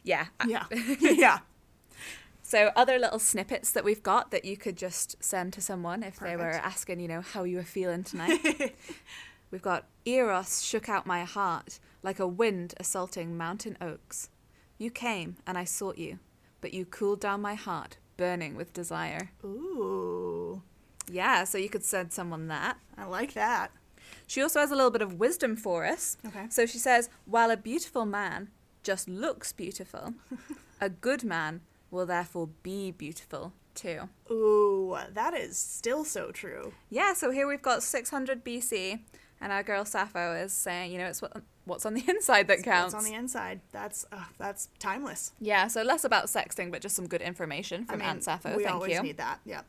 [0.03, 0.25] yeah.
[0.47, 0.65] yeah
[0.99, 1.39] yeah
[2.41, 6.17] So other little snippets that we've got that you could just send to someone if
[6.19, 8.73] they were asking, you know, how you were feeling tonight.
[9.51, 14.29] We've got Eros shook out my heart like a wind assaulting mountain oaks.
[14.77, 16.19] You came and I sought you,
[16.61, 19.31] but you cooled down my heart, burning with desire.
[19.43, 20.61] ooh
[21.11, 22.77] Yeah, so you could send someone that.
[22.97, 23.71] i like that
[24.27, 26.17] She also has a little bit of wisdom for us.
[26.25, 26.45] Okay.
[26.49, 28.49] So she says, while a beautiful man
[28.83, 30.13] just looks beautiful,
[30.81, 34.09] a good man will therefore be beautiful too.
[34.31, 36.73] Ooh, that is still so true.
[36.89, 38.99] Yeah, so here we've got 600 BC,
[39.41, 42.63] and our girl Sappho is saying, you know, it's what, what's on the inside that
[42.63, 42.93] counts.
[42.93, 43.61] What's on the inside?
[43.71, 45.33] That's uh, that's timeless.
[45.39, 48.55] yeah, so less about sexting, but just some good information from I mean, Aunt Sappho.
[48.57, 49.03] we Thank always you.
[49.03, 49.39] need that.
[49.45, 49.61] Yeah.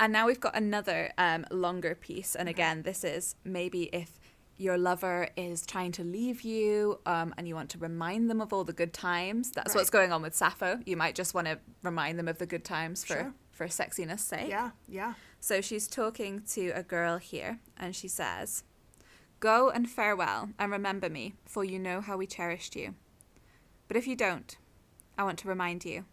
[0.00, 2.36] And now we've got another um, longer piece.
[2.36, 4.20] And again, this is maybe if
[4.56, 8.52] your lover is trying to leave you um, and you want to remind them of
[8.52, 9.50] all the good times.
[9.50, 10.78] That's what's going on with Sappho.
[10.86, 13.34] You might just want to remind them of the good times for, Sure.
[13.50, 14.48] for sexiness sake.
[14.48, 14.70] Yeah.
[14.88, 15.14] Yeah.
[15.40, 18.64] So she's talking to a girl here and she says,
[19.40, 22.94] Go and farewell and remember me, for you know how we cherished you.
[23.86, 24.56] But if you don't,
[25.16, 26.04] I want to remind you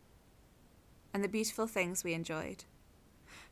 [1.15, 2.65] and the beautiful things we enjoyed.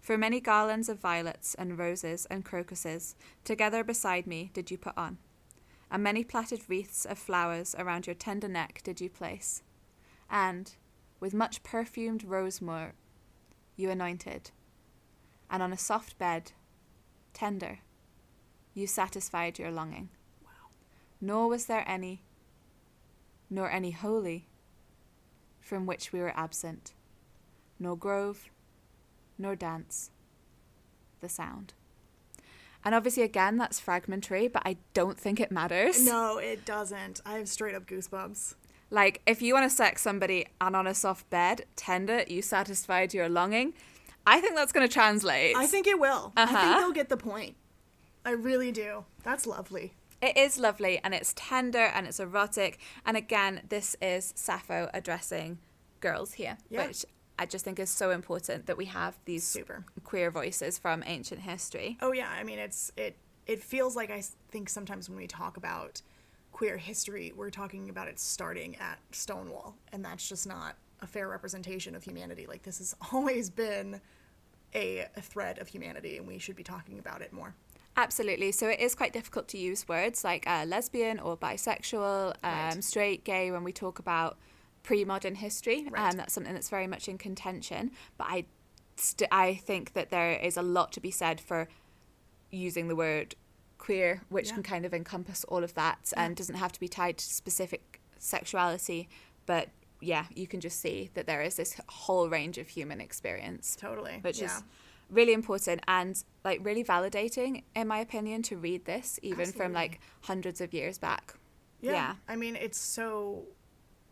[0.01, 4.97] For many garlands of violets and roses and crocuses together beside me did you put
[4.97, 5.17] on,
[5.89, 9.63] and many plaited wreaths of flowers around your tender neck did you place,
[10.29, 10.75] and,
[11.21, 12.91] with much perfumed rosemore,
[13.77, 14.51] you anointed,
[15.49, 16.51] and on a soft bed,
[17.33, 17.79] tender,
[18.73, 20.09] you satisfied your longing.
[20.43, 20.69] Wow.
[21.21, 22.21] Nor was there any
[23.53, 24.47] nor any holy,
[25.61, 26.93] from which we were absent,
[27.79, 28.49] nor grove,
[29.37, 30.09] nor dance,
[31.21, 31.73] the sound.
[32.83, 36.05] And obviously, again, that's fragmentary, but I don't think it matters.
[36.05, 37.21] No, it doesn't.
[37.25, 38.55] I have straight up goosebumps.
[38.89, 43.13] Like, if you want to sex somebody and on a soft bed, tender, you satisfied
[43.13, 43.73] your longing,
[44.25, 45.55] I think that's going to translate.
[45.55, 46.31] I think it will.
[46.37, 46.61] I Uh-huh.
[46.61, 47.55] think they'll get the point.
[48.25, 49.05] I really do.
[49.23, 49.93] That's lovely.
[50.21, 52.79] It is lovely and it's tender and it's erotic.
[53.05, 55.57] And again, this is Sappho addressing
[55.99, 56.87] girls here, Yeah.
[56.87, 57.05] which
[57.37, 59.83] I just think is so important that we have these Super.
[60.05, 61.97] queer voices from ancient history.
[62.01, 65.57] Oh yeah, I mean it's it it feels like I think sometimes when we talk
[65.57, 66.01] about
[66.53, 71.27] queer history, we're talking about it starting at Stonewall, and that's just not a fair
[71.27, 72.47] representation of humanity.
[72.47, 74.01] Like this has always been
[74.73, 77.53] a, a thread of humanity, and we should be talking about it more.
[77.95, 78.51] Absolutely.
[78.51, 82.83] So it is quite difficult to use words like uh, lesbian or bisexual, um, Right.
[82.83, 84.37] straight, gay when we talk about
[84.81, 85.85] pre-modern history.
[85.91, 86.09] Right.
[86.11, 87.91] Um, that's something that's very much in contention.
[88.17, 88.45] But I,
[88.95, 91.67] st- I think that there is a lot to be said for
[92.49, 93.35] using the word
[93.77, 94.53] queer, which Yeah.
[94.55, 98.01] can kind of encompass all of that and doesn't have to be tied to specific
[98.17, 99.07] sexuality.
[99.45, 99.69] But
[100.03, 104.19] yeah, you can just see that there is this whole range of human experience Totally.
[104.21, 104.47] which yeah.
[104.47, 104.63] is
[105.09, 109.99] really important and like really validating in my opinion to read this even from like
[110.21, 111.35] hundreds of years back
[111.81, 111.91] Yeah.
[111.91, 112.15] Yeah.
[112.27, 113.43] I mean, it's so,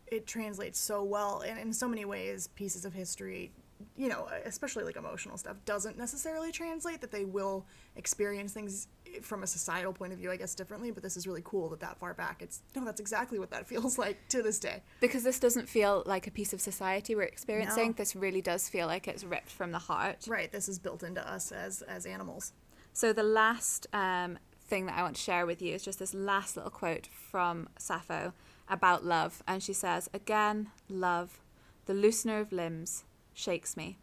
[0.06, 1.42] it translates so well.
[1.46, 3.50] And in so many ways, pieces of history,
[3.96, 7.64] you know, especially like emotional stuff, doesn't necessarily translate, that they will
[7.96, 8.88] experience things
[9.22, 10.90] from a societal point of view, I guess, differently.
[10.90, 13.66] But this is really cool that that far back, it's, no, that's exactly what that
[13.72, 14.82] feels like to this day.
[15.00, 17.92] because this doesn't feel like a piece of society we're experiencing No.
[17.94, 20.50] this really does feel like it's ripped from the heart Right.
[20.50, 22.52] This is built into us as, as animals.
[22.92, 26.14] so the last um, thing that i want to share with you is just this
[26.14, 28.32] last little quote from sappho
[28.68, 31.40] about love and she says again love
[31.86, 33.98] the loosener of limbs shakes me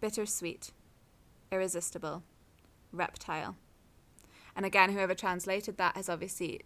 [0.00, 0.70] bittersweet
[1.52, 2.22] irresistible
[2.92, 3.56] reptile
[4.58, 6.60] and again whoever translated that has obviously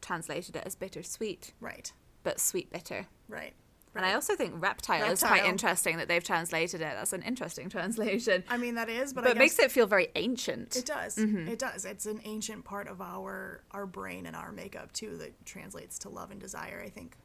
[0.00, 1.92] translated it as bittersweet Right.
[2.24, 3.52] but sweet bitter Right.
[3.94, 7.68] and i also think reptile, is quite interesting that they've translated it that's an interesting
[7.68, 10.86] translation I mean, that is, but, but I it makes it feel very ancient It
[10.86, 11.16] does.
[11.16, 11.48] Mm-hmm.
[11.48, 11.84] It does.
[11.84, 16.08] It's an ancient part of our our brain and our makeup too that translates to
[16.08, 16.82] love and desire.
[16.84, 17.16] I think.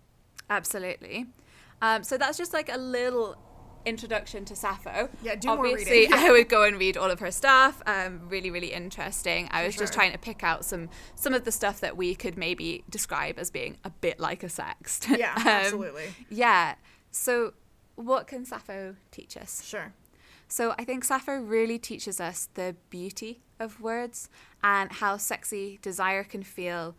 [0.50, 1.28] Absolutely.
[1.82, 3.36] Um, so that's just like a little
[3.86, 5.10] introduction to Sappho.
[5.24, 6.14] Yeah, do more Obviously, reading.
[6.18, 7.82] I would go and read all of her stuff.
[7.86, 9.48] Um, really, really interesting.
[9.52, 12.38] I was just trying to pick out some some of the stuff that we could
[12.38, 15.18] maybe describe as being a bit like a sext.
[15.18, 16.14] Yeah, Um, absolutely.
[16.30, 16.76] Yeah.
[17.12, 17.54] So,
[17.96, 19.64] what can Sappho teach us?
[19.66, 19.94] Sure.
[20.48, 24.28] So I think Sappho really teaches us the beauty of words
[24.62, 26.96] and how sexy desire can feel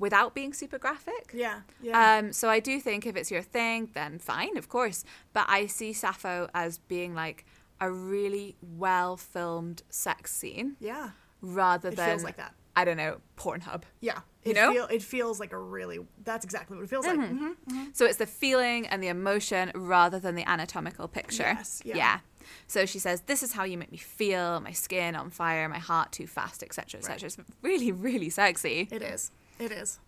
[0.00, 1.30] without being super graphic.
[1.32, 1.60] Yeah.
[1.80, 2.16] Yeah.
[2.18, 5.04] Um, so I do think if it's your thing, then fine, of course.
[5.32, 7.44] But I see Sappho as being like
[7.80, 11.10] a really well filmed sex scene yeah.
[11.40, 12.54] rather It than feels like that.
[12.74, 13.82] I don't know Pornhub.
[14.00, 14.20] Yeah.
[14.44, 14.72] You It know?
[14.72, 15.98] Feel, it feels like a really.
[16.24, 17.18] That's exactly what it feels like.
[17.18, 17.52] hmm
[17.92, 21.42] So it's the feeling and the emotion rather than the anatomical picture.
[21.42, 22.20] Yes, yeah.
[22.66, 24.60] So she says, "This is how you make me feel.
[24.60, 27.22] My skin on fire, my heart too fast, etc., etc." Right.
[27.24, 28.88] It's really, really sexy.
[28.90, 29.30] It is.
[29.60, 29.98] It is.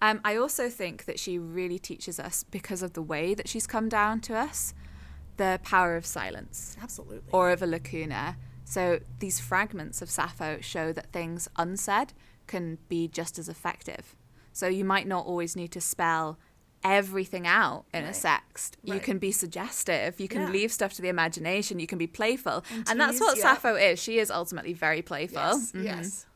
[0.00, 3.66] Um, I also think that she really teaches us because of the way that she's
[3.68, 4.74] come down to us,
[5.36, 7.30] the power of silence Absolutely.
[7.32, 8.36] or of a lacuna.
[8.64, 12.14] So these fragments of Sappho show that things unsaid
[12.46, 14.16] can be just as effective.
[14.52, 16.38] So you might not always need to spell
[16.84, 18.14] everything out in a Right.
[18.14, 18.72] sext.
[18.82, 20.18] You can be suggestive.
[20.18, 20.48] You can Yeah.
[20.50, 21.78] leave stuff to the imagination.
[21.78, 22.64] You can be playful.
[22.72, 23.42] And And, that's what yeah.
[23.44, 24.00] Sappho is.
[24.02, 25.36] She is ultimately very playful.
[25.36, 25.70] yes.
[25.72, 25.84] Mhm.
[25.84, 26.26] Yes.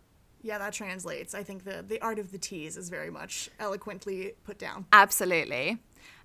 [0.47, 1.35] Yeah, that translates.
[1.35, 4.87] I think the the art of the tease is very much eloquently put down.
[4.93, 5.79] Absolutely.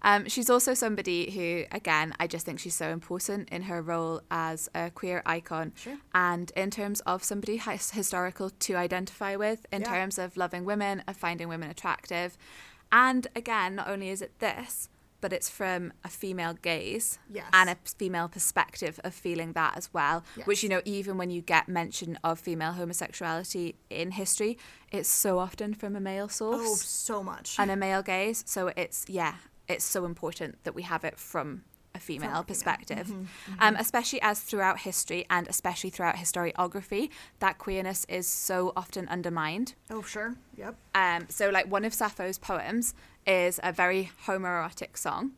[0.03, 4.21] Um, she's also somebody who, again, I just think she's so important in her role
[4.29, 5.73] as a queer icon.
[5.75, 5.97] Sure.
[6.13, 9.89] And in terms of somebody his- historical to identify with, in Yeah.
[9.93, 12.37] terms of loving women, of finding women attractive.
[12.91, 14.89] And again, not only is it this,
[15.21, 17.45] but it's from a female gaze Yes.
[17.53, 20.23] and a female perspective of feeling that as well.
[20.45, 24.57] Which, you know, even when you get mention of female homosexuality in history,
[24.91, 27.55] it's so often from a male source Oh, so much.
[27.59, 28.43] and a male gaze.
[28.45, 29.35] So it's yeah,
[29.67, 32.43] it's so important that we have it from a female female.
[32.45, 38.71] perspective, Mm-hmm, Um, especially as throughout history and especially throughout historiography, that queerness is so
[38.77, 39.75] often undermined.
[39.89, 40.35] oh, sure.
[40.55, 40.75] Yep.
[40.95, 42.93] Um, so like one of Sappho's poems
[43.25, 45.31] is a very homoerotic song,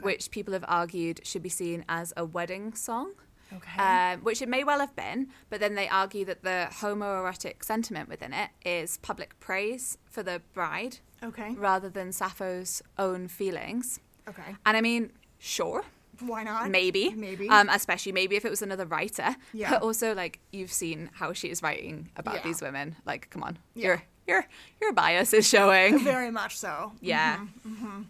[0.00, 3.12] which people have argued should be seen as a wedding song.
[3.52, 3.82] Okay.
[3.82, 8.08] Um, which it may well have been, but then they argue that the homoerotic sentiment
[8.08, 11.54] within it is public praise for the bride Okay.
[11.56, 13.98] rather than Sappho's own feelings.
[14.28, 14.54] Okay.
[14.64, 15.82] And I mean, sure,
[16.20, 16.70] Why not?
[16.70, 17.48] maybe, Maybe.
[17.48, 19.34] um, especially maybe if it was another writer.
[19.52, 19.70] Yeah.
[19.70, 22.42] But also, like you've seen how she is writing about Yeah.
[22.44, 22.94] these women.
[23.04, 23.86] Like, come on, Yeah.
[23.86, 24.46] your your
[24.80, 25.98] your bias is showing.
[26.04, 26.92] Very much so.
[27.00, 28.02] yeah, mm-hmm, mm-hmm.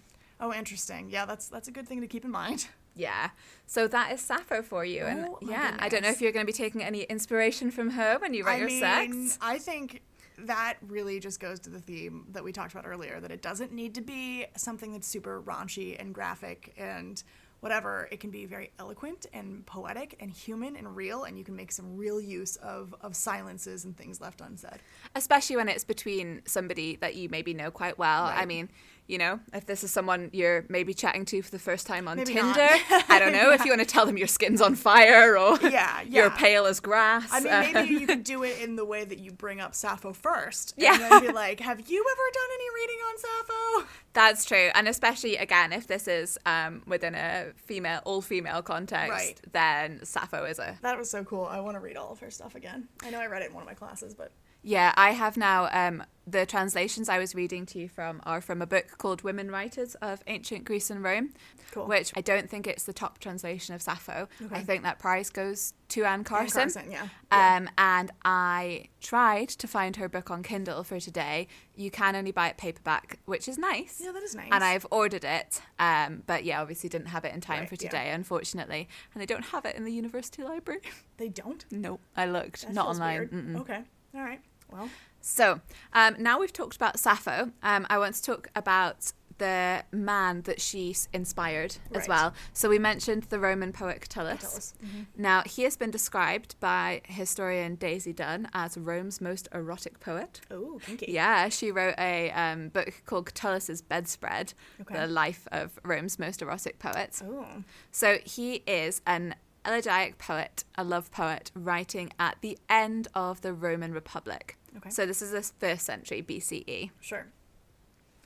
[0.42, 1.10] Oh, interesting.
[1.10, 2.68] Yeah, that's that's a good thing to keep in mind.
[2.94, 3.30] yeah.
[3.66, 6.46] So that is Sappho for you, and Oh, yeah, I don't know if you're going
[6.46, 8.80] to be taking any inspiration from her when you write I your mean,
[9.28, 9.38] sex.
[9.40, 10.02] I think
[10.38, 13.72] that really just goes to the theme that we talked about earlier that it doesn't
[13.72, 17.22] need to be something that's super raunchy and graphic and
[17.60, 18.08] whatever.
[18.10, 21.72] It can be very eloquent and poetic and human and real, and you can make
[21.72, 24.80] some real use of, of silences and things left unsaid.
[25.14, 28.24] especially when it's between somebody that you maybe know quite well.
[28.24, 28.68] I mean,
[29.10, 32.16] you know, if this is someone you're maybe chatting to for the first time on
[32.16, 32.68] Maybe Tinder.
[33.08, 36.02] I don't know if you want to tell them your skin's on fire or Yeah,
[36.08, 37.28] you're pale as grass.
[37.32, 39.74] I mean, Uh, maybe you could do it in the way that you bring up
[39.74, 40.74] Sappho first.
[40.76, 40.92] Yeah.
[40.94, 43.88] And then be like, have you ever done any reading on Sappho?
[44.12, 49.40] That's true, and especially again, if this is um, within a female, all-female context, Right.
[49.52, 51.44] then Sappho is a That was so cool.
[51.44, 52.88] I want to read all of her stuff again.
[53.04, 55.68] I know I read it in one of my classes, but Yeah, I have now.
[55.72, 59.50] Um, the translations I was reading to you from are from a book called Women
[59.50, 61.30] Writers of Ancient Greece and Rome,
[61.72, 61.86] Cool.
[61.88, 64.28] which I don't think it's the top translation of Sappho.
[64.40, 64.54] Okay.
[64.54, 66.60] I think that prize goes to Anne Carson.
[66.70, 67.08] Carson, yeah.
[67.32, 67.56] Yeah.
[67.56, 71.48] Um, and I tried to find her book on Kindle for today.
[71.74, 74.00] You can only buy it paperback, which is nice.
[74.04, 74.50] Yeah, that is nice.
[74.52, 77.74] And I've ordered it, um, but yeah, obviously didn't have it in time Right, for
[77.76, 77.88] yeah.
[77.88, 78.88] today, unfortunately.
[79.14, 80.82] And they don't have it in the university library.
[81.16, 81.64] They don't?
[81.72, 83.56] no, I looked, That not online.
[83.62, 83.82] Okay.
[84.14, 84.40] All right.
[84.72, 84.88] Well,
[85.20, 85.60] So
[85.92, 87.52] um, now we've talked about Sappho.
[87.62, 92.34] Um, I want to talk about the man that she inspired as well.
[92.52, 94.74] So we mentioned the Roman poet Catullus.
[94.84, 95.06] Mhm.
[95.16, 100.42] Now he has been described by historian Daisy Dunn as Rome's most erotic poet.
[100.50, 101.12] oh, kinky.
[101.12, 104.52] Yeah, she wrote a um, book called Catullus's Bedspread,
[104.82, 104.94] Okay.
[104.94, 107.22] the life of Rome's most erotic poet.
[107.24, 113.40] Oh, So he is an elegiac poet, a love poet, writing at the end of
[113.40, 114.58] the Roman Republic.
[114.76, 114.90] Okay.
[114.90, 116.90] So this is the first century BCE.
[117.00, 117.26] sure.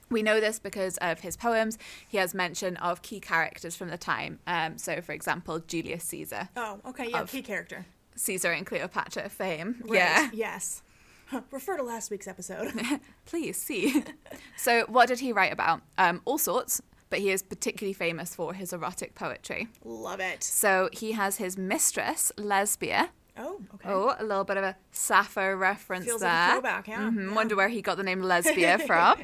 [0.09, 1.79] We know this because of his poems.
[2.07, 4.37] He has mention of key characters from the time.
[4.45, 7.09] Um, so, for example, Julius Caesar, Oh, okay.
[7.09, 7.87] Yeah, key character.
[8.15, 9.81] Caesar and Cleopatra fame.
[9.83, 9.97] Right.
[9.97, 10.83] Yeah, Yes.
[11.27, 12.71] Huh, Refer to last week's episode.
[13.25, 14.03] please see.
[14.57, 15.81] so, what did he write about?
[15.97, 19.69] Um, all sorts, but he is particularly famous for his erotic poetry.
[19.83, 20.43] Love it.
[20.43, 23.09] So, he has his mistress, Lesbia.
[23.37, 23.89] Oh, okay.
[23.89, 26.29] Oh, a little bit of a Sappho reference Feels there.
[26.31, 26.99] like a throwback, yeah.
[27.09, 27.35] Mhm, yeah.
[27.35, 29.19] Wonder where he got the name Lesbia from.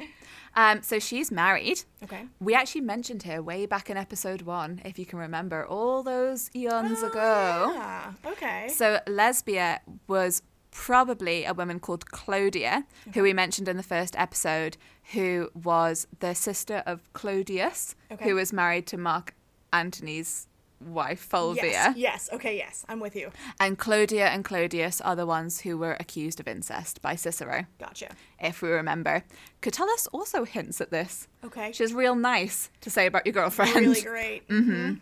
[0.55, 1.83] Um, so she's married.
[2.03, 2.25] Okay.
[2.41, 6.49] We actually mentioned her way back in episode one, if you can remember, all those
[6.53, 7.71] eons Oh, ago.
[7.73, 8.13] Yeah.
[8.25, 8.67] Okay.
[8.67, 14.75] So Lesbia was probably a woman called Clodia, who we mentioned in the first episode,
[15.13, 18.25] who was the sister of Clodius, Okay.
[18.29, 19.33] who was married to Mark
[19.73, 20.47] Antony's
[20.85, 21.63] wife, Fulvia.
[21.71, 21.97] Yes.
[21.97, 22.29] Yes.
[22.33, 22.57] Okay.
[22.57, 22.85] Yes.
[22.89, 23.31] I'm with you.
[23.59, 28.09] And Clodia and Clodius are the ones who were accused of incest by Cicero, Gotcha.
[28.39, 29.23] if we remember.
[29.61, 31.27] Catullus also hints at this.
[31.43, 31.71] Okay.
[31.71, 33.75] She's real nice to say about your girlfriend.
[33.75, 34.47] really great.
[34.49, 34.93] Mm-hmm.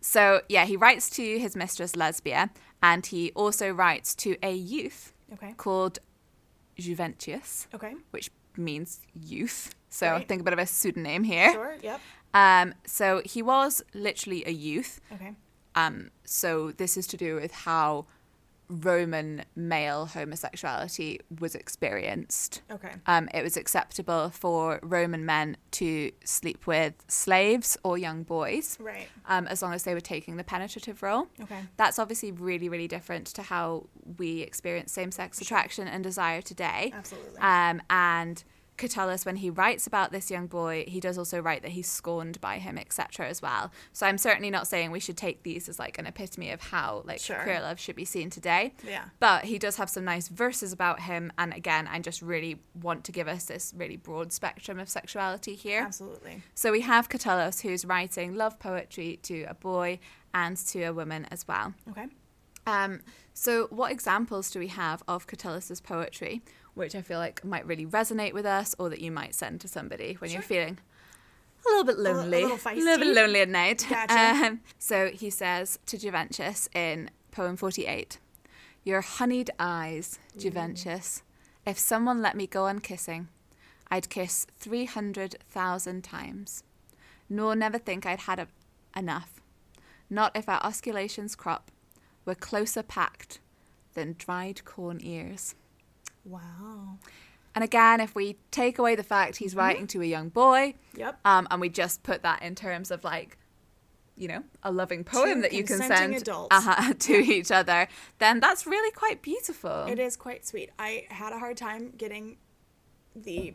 [0.00, 2.50] So, yeah, he writes to his mistress Lesbia,
[2.80, 5.54] and he also writes to a youth Okay.
[5.56, 5.98] called
[6.78, 7.94] Juventius, Okay.
[8.12, 9.74] which means youth.
[9.90, 10.28] So, Right.
[10.28, 11.52] think a bit of a pseudonym here.
[11.52, 11.76] Sure.
[11.82, 12.00] Yep.
[12.34, 15.00] Um, so, he was literally a youth.
[15.12, 15.34] Okay.
[15.74, 18.06] Um, so this is to do with how
[18.68, 22.60] Roman male homosexuality was experienced.
[22.70, 22.92] Okay.
[23.06, 29.08] Um, it was acceptable for Roman men to sleep with slaves or young boys, Right.
[29.26, 31.28] um, as long as they were taking the penetrative role.
[31.40, 31.60] Okay.
[31.78, 33.86] That's obviously really, really different to how
[34.18, 36.92] we experience same sex attraction and desire today.
[36.94, 37.38] Absolutely.
[37.40, 38.44] Um, and
[38.78, 42.40] Catullus, when he writes about this young boy, he does also write that he's scorned
[42.40, 43.28] by him, etc.
[43.28, 43.70] as well.
[43.92, 47.02] So I'm certainly not saying we should take these as like an epitome of how
[47.04, 47.42] like Sure.
[47.42, 48.74] queer love should be seen today.
[48.86, 49.04] Yeah.
[49.20, 53.04] But he does have some nice verses about him, and again, I just really want
[53.04, 55.82] to give us this really broad spectrum of sexuality here.
[55.82, 56.42] Absolutely.
[56.54, 59.98] So we have Catullus, who's writing love poetry to a boy
[60.32, 61.74] and to a woman as well.
[61.90, 62.06] Okay.
[62.66, 63.00] Um,
[63.32, 66.42] so, what examples do we have of Catullus's poetry,
[66.78, 69.68] which I feel like might really resonate with us, or that you might send to
[69.68, 70.78] somebody when you're feeling
[71.66, 73.86] a little bit li- a lonely, little a little bit lonely at night?
[73.88, 74.46] Gotcha.
[74.46, 78.18] Um, so he says to Juventius in poem 48,
[78.84, 81.22] "Your honeyed eyes, Juventius.
[81.66, 83.28] If someone let me go on kissing,
[83.90, 86.62] I'd kiss three hundred thousand times,
[87.28, 88.48] nor never think I'd had a-
[88.98, 89.40] enough.
[90.08, 91.70] Not if our osculations crop."
[92.24, 93.40] were closer packed
[93.94, 95.54] than dried corn ears.
[96.28, 96.98] Wow.
[97.54, 101.18] And again, if we take away the fact he's writing to a young boy, Yep.
[101.24, 103.36] um, and we just put that in terms of like,
[104.16, 106.48] you know, a loving poem Two that you can send adults.
[106.54, 109.86] uh to each other, then that's really quite beautiful.
[109.88, 110.70] It is quite sweet.
[110.78, 112.36] I had a hard time getting
[113.24, 113.54] the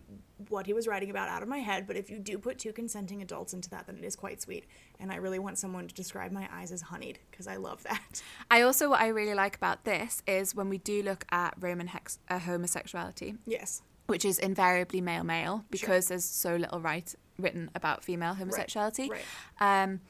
[0.49, 2.73] what he was writing about out of my head, but if you do put two
[2.73, 4.65] consenting adults into that, then it is quite sweet.
[4.99, 8.21] And I really want someone to describe my eyes as honeyed because I love that.
[8.51, 11.87] I also what I really like about this is when we do look at Roman
[11.87, 13.81] hex- uh, homosexuality, Yes.
[14.07, 19.09] which is invariably male male because there's so little right written about female homosexuality.
[19.09, 19.23] right.
[19.59, 20.01] Um,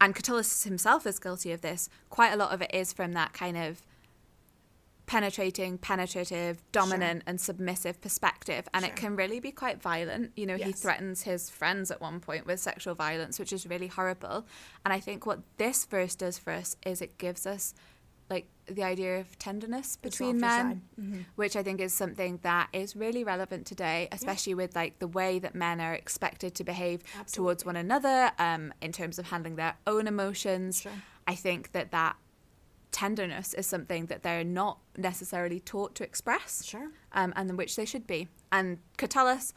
[0.00, 1.88] and Catullus himself is guilty of this.
[2.10, 3.82] Quite a lot of it is from that kind of
[5.06, 8.68] penetrating, penetrative, dominant, and submissive perspective.
[8.74, 8.92] And Sure.
[8.92, 10.32] it can really be quite violent.
[10.36, 13.86] You know, he threatens his friends at one point with sexual violence, which is really
[13.86, 14.46] horrible.
[14.84, 17.74] And I think what this verse does for us is it gives us
[18.28, 20.82] like the idea of tenderness between men.
[21.00, 21.20] Mm-hmm.
[21.36, 25.38] which I think is something that is really relevant today, especially with like the way
[25.38, 29.76] that men are expected to behave towards one another um, in terms of handling their
[29.86, 30.80] own emotions.
[30.80, 30.90] Sure.
[31.28, 32.16] I think that that
[32.96, 36.88] tenderness is something that they're not necessarily taught to express, Sure.
[37.12, 38.28] um, and in which they should be.
[38.50, 39.52] And Catullus,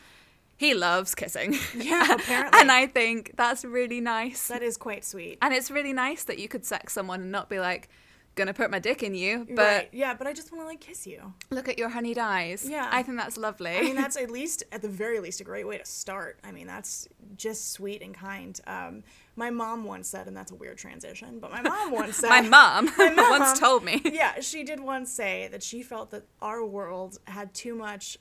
[0.58, 1.56] he loves kissing.
[1.74, 2.60] Yeah, apparently.
[2.60, 4.48] and I think that's really nice.
[4.50, 5.38] That is quite sweet.
[5.42, 7.88] and it's really nice that you could sex someone and not be like,
[8.36, 9.90] gonna put my dick in you, but right.
[9.92, 11.34] Yeah, but I just want to like kiss you.
[11.50, 12.66] look at your honeyed eyes.
[12.70, 12.88] Yeah.
[12.92, 13.76] I think that's lovely.
[13.78, 16.40] I mean, that's at least, at the very least, a great way to start.
[16.44, 18.60] I mean, that's just sweet and kind.
[18.68, 19.04] Um,
[19.40, 22.42] my mom once said, and that's a weird transition, but my mom once said, my
[22.58, 24.02] mom mom- once told me.
[24.06, 28.18] yeah, she did once say that she felt that our world had too much,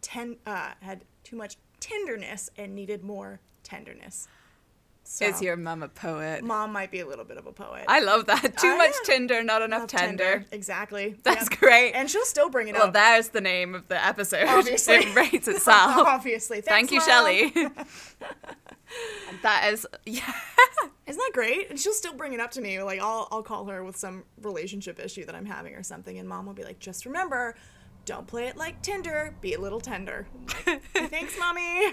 [0.00, 4.26] ten, uh, had too much tenderness and needed more tenderness.
[5.14, 6.42] So, Is your mum a poet?
[6.42, 7.84] mom might be a little bit of a poet.
[7.86, 8.56] I love that.
[8.56, 9.04] Too I much am.
[9.04, 10.46] Tinder, not enough Love tender.
[10.50, 11.16] Exactly.
[11.22, 11.58] That's Yep.
[11.60, 11.92] great.
[11.92, 12.94] And she'll still bring it well, up.
[12.94, 14.44] Well, there's the name of the episode.
[14.48, 14.94] Obviously.
[14.94, 16.06] It rates itself.
[16.08, 16.62] Obviously.
[16.62, 17.06] Thank you, Mom.
[17.06, 17.52] Shelley.
[19.42, 20.32] that is, yeah.
[21.06, 21.68] Isn't that great?
[21.68, 22.82] And she'll still bring it up to me.
[22.82, 26.26] Like I'll I'll call her with some relationship issue that I'm having or something, and
[26.26, 27.54] mom will be like, "Just remember,
[28.06, 29.34] don't play it like Tinder.
[29.42, 30.26] Be a little tender."
[30.66, 31.92] Like, Thanks, mommy.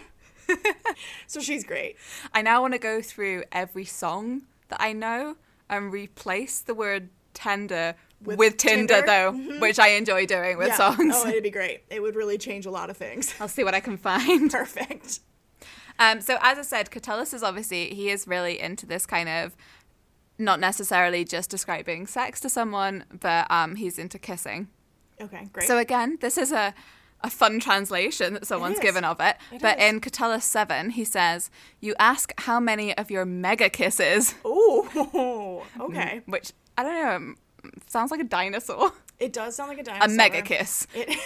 [1.28, 1.96] so she's great.
[2.34, 5.36] I now want to go through every song that I know
[5.70, 9.06] and replace the word tender with, With Tinder, Tinder?
[9.06, 10.76] though, which I enjoy doing with yeah.
[10.76, 11.14] songs.
[11.16, 11.84] Oh, it'd be great.
[11.90, 13.34] It would really change a lot of things.
[13.40, 14.52] I'll see what I can find.
[14.52, 15.22] Perfect.
[15.98, 19.56] Um, so as I said, Catullus is obviously he is really into this kind of
[20.38, 24.68] not necessarily just describing sex to someone, but um, he's into kissing.
[25.20, 25.68] Okay, great.
[25.68, 26.74] So again, this is a
[27.22, 29.36] a fun translation that someone's given of it.
[29.52, 29.84] It but is.
[29.90, 31.50] in Catullus seven, he says,
[31.82, 34.88] "You ask how many of your mega kisses." Ooh,
[35.80, 36.22] okay.
[36.26, 37.16] Which I don't know.
[37.16, 37.38] um,
[37.88, 40.14] Sounds like a dinosaur, It does sound like a dinosaur.
[40.14, 41.18] a mega kiss, It,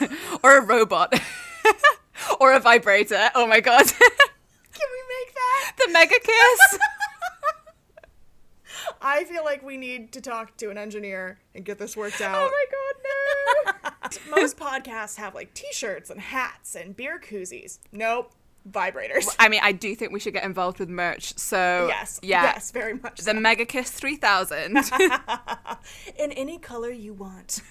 [0.44, 1.12] or a robot,
[2.40, 3.30] or a vibrator.
[3.34, 5.72] Oh my god, can we make that?
[5.78, 6.78] the mega kiss.
[9.02, 12.36] I feel like we need to talk to an engineer and get this worked out.
[12.36, 13.59] oh my god, no.
[14.30, 17.78] Most podcasts have like t-shirts and hats and beer koozies.
[17.92, 18.32] Nope.
[18.70, 19.34] Vibrators.
[19.38, 21.36] I mean, I do think we should get involved with merch.
[21.38, 22.20] So yes.
[22.22, 23.16] yeah, Yes, very much.
[23.16, 23.32] the so.
[23.32, 24.76] Mega Kiss three thousand.
[26.18, 27.62] In any color you want.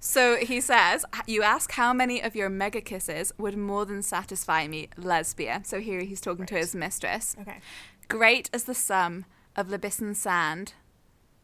[0.00, 4.66] so he says, "You ask how many of your mega kisses would more than satisfy
[4.68, 7.34] me, lesbia." So here he's talking to his mistress.
[7.40, 7.60] Okay.
[8.08, 9.24] Great as the sum
[9.56, 10.74] of Libyssan sand,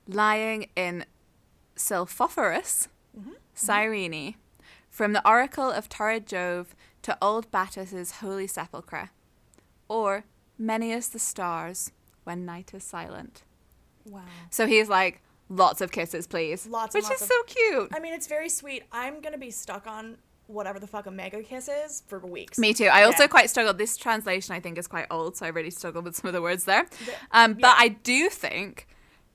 [0.08, 1.04] lying in
[1.76, 2.88] Sylphophorus,
[3.54, 4.34] Cyrene,
[4.90, 9.10] from the oracle of torrid Jove to old Battus's holy sepulchre,
[9.88, 10.24] or
[10.58, 11.92] many as the stars
[12.24, 13.42] when night is silent.
[14.06, 14.22] Wow.
[14.50, 16.66] So he's like, lots of kisses, please.
[16.66, 17.88] Lots Which lots is of- so cute.
[17.94, 18.84] I mean, it's very sweet.
[18.92, 22.58] I'm gonna be stuck on whatever the fuck a mega kiss is for weeks.
[22.58, 22.86] Me too.
[22.86, 23.78] I also quite struggled.
[23.78, 26.42] This translation, I think, is quite old, so I really struggled with some of the
[26.42, 26.84] words there.
[27.06, 27.74] The- Um, but.
[27.78, 28.86] I do think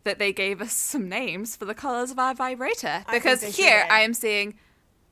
[0.04, 3.88] that they gave us some names for the colors of our vibrator because sure here.
[3.89, 4.56] I am seeing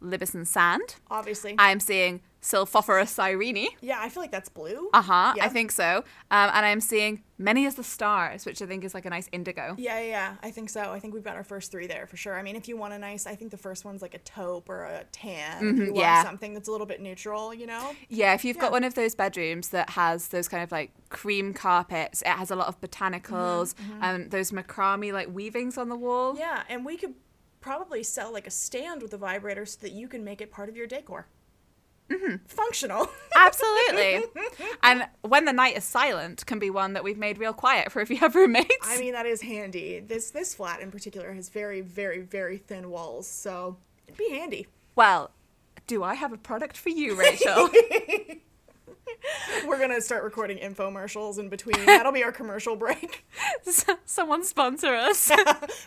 [0.02, 0.96] Libyssan sand.
[1.10, 1.56] Obviously.
[1.58, 3.68] I am seeing Sylphophorus cyrene.
[3.82, 4.90] yeah, I feel like that's blue.
[4.94, 5.34] Uh huh.
[5.36, 5.46] Yeah.
[5.46, 5.98] I think so.
[6.32, 9.28] Um, and I'm seeing many as the stars, which I think is like a nice
[9.32, 9.76] indigo.
[9.78, 10.92] Yeah, yeah, yeah, I think so.
[10.92, 12.38] I think we've got our first three there for sure.
[12.38, 14.70] I mean, if you want a nice, I think the first one's like a taupe
[14.70, 15.58] or a tan.
[15.58, 16.24] if you want Mm-hmm, yeah.
[16.24, 17.94] something that's a little bit neutral, you know?
[18.10, 18.62] Yeah, if you've Yeah.
[18.64, 22.50] got one of those bedrooms that has those kind of like cream carpets, it has
[22.52, 26.32] a lot of botanicals and those macrame like weavings on the wall.
[26.34, 27.14] Mm-hmm, Yeah, and we could
[27.62, 30.70] probably sell like a stand with a vibrator so that you can make it part
[30.70, 31.28] of your decor.
[32.10, 32.36] Mm-hmm.
[32.45, 33.10] Functional.
[33.36, 34.24] Absolutely.
[34.84, 38.01] and when the night is silent can be one that we've made real quiet for
[38.01, 38.76] if you have roommates.
[38.84, 39.99] I mean, that is handy.
[39.99, 43.78] This this flat in particular has very, very, very thin walls, so
[44.08, 44.68] It'd be handy.
[44.95, 45.32] Well,
[45.86, 47.70] do I have a product for you, Rachel?
[49.68, 51.86] We're gonna start recording infomercials in between.
[51.86, 53.26] That'll be our commercial break.
[54.05, 55.32] Someone sponsor us.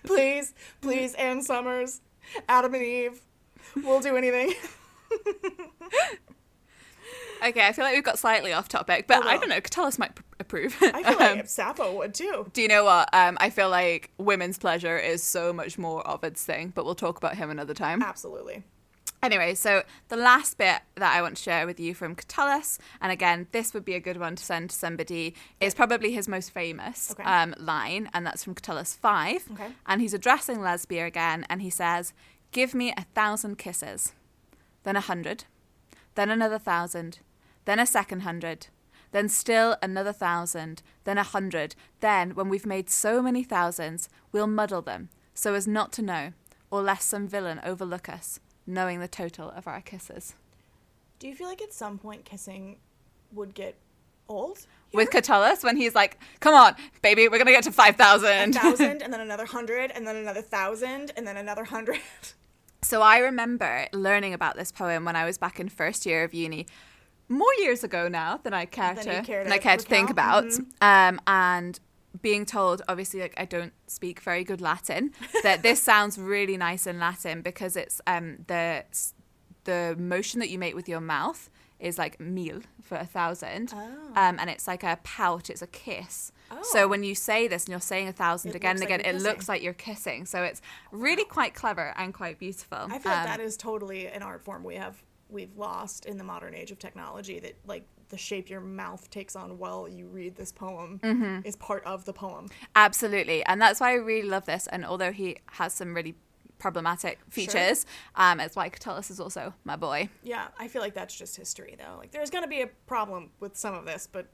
[0.04, 2.00] please, please, Ann Summers,
[2.48, 3.20] Adam and Eve.
[3.76, 4.54] We'll do anything.
[7.42, 9.62] Okay, I feel like we've got slightly off topic, but Oh, I don't know.
[9.62, 10.76] Catullus might pr- approve.
[10.82, 12.50] I feel like Um, Sappho would too.
[12.52, 13.08] do you know what?
[13.14, 16.94] Um, I feel like women's pleasure is so much more of Ovid's thing, but we'll
[16.94, 18.02] talk about him another time.
[18.02, 18.62] Absolutely.
[19.22, 23.11] Anyway, so the last bit that I want to share with you from Catullus, and
[23.11, 26.50] again, this would be a good one to send to somebody, is probably his most
[26.50, 27.22] famous Okay.
[27.22, 29.48] um, line, and that's from Catullus 5.
[29.52, 29.68] Okay.
[29.86, 32.12] And he's addressing Lesbia again, and he says,
[32.52, 34.12] Give me a thousand kisses,
[34.82, 35.44] then a hundred,
[36.14, 37.18] then another thousand,
[37.64, 38.68] then a second hundred,
[39.12, 41.74] then still another thousand, then a hundred.
[42.00, 46.32] Then, when we've made so many thousands, we'll muddle them so as not to know,
[46.70, 50.34] or lest some villain overlook us, knowing the total of our kisses.
[51.18, 52.76] Do you feel like at some point kissing
[53.32, 53.76] would get
[54.28, 54.66] old?
[54.92, 58.52] With Catullus, when he's like, Come on, baby, we're going to get to 5,000.
[58.54, 62.00] thousand and then another hundred and then another thousand and then another hundred.
[62.82, 66.32] So I remember learning about this poem when I was back in first year of
[66.32, 66.66] uni,
[67.28, 70.10] more years ago now than I care Than to care than I care to think
[70.10, 70.44] about.
[70.44, 70.66] recount.
[70.80, 71.78] Um, and
[72.22, 75.12] being told, obviously, like I don't speak very good Latin,
[75.42, 78.84] that this sounds really nice in Latin because it's um the
[79.64, 83.78] the motion that you make with your mouth is like mil for a thousand, Oh.
[84.16, 86.32] um, and it's like a pout, it's a kiss.
[86.51, 86.59] Oh.
[86.62, 89.01] So when you say this and you're saying a thousand It again and like again,
[89.05, 90.26] you're it looks like you're kissing.
[90.26, 92.78] So it's really quite clever and quite beautiful.
[92.78, 96.18] I feel like Um, that is totally an art form we have we've lost in
[96.18, 100.09] the modern age of technology that like the shape your mouth takes on while you
[100.09, 101.46] read this poem Mm-hmm.
[101.46, 102.48] is part of the poem.
[102.74, 103.44] Absolutely.
[103.44, 104.66] And that's why I really love this.
[104.66, 106.16] And although he has some really
[106.59, 107.86] problematic features,
[108.16, 110.09] um, it's why Catullus is also my boy.
[110.24, 111.96] Yeah, I feel like that's just history though.
[111.96, 114.26] Like there's going to be a problem with some of this, but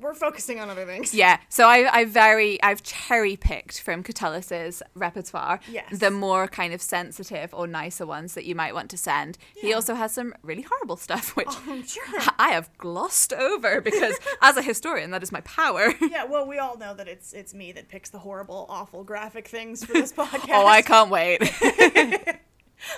[0.00, 1.12] we're focusing on other things.
[1.12, 1.38] Yeah.
[1.48, 5.98] So I, I very, I've cherry picked from Catullus's repertoire Yes.
[5.98, 9.38] the more kind of sensitive or nicer ones that you might want to send.
[9.56, 9.62] Yeah.
[9.62, 12.04] He also has some really horrible stuff, which Oh, I'm sure.
[12.38, 15.92] I have glossed over because as a historian, that is my power.
[16.08, 19.46] Yeah, well, we all know that it's it's me that picks the horrible, awful graphic
[19.46, 20.48] things for this podcast.
[20.50, 21.40] oh, I can't wait.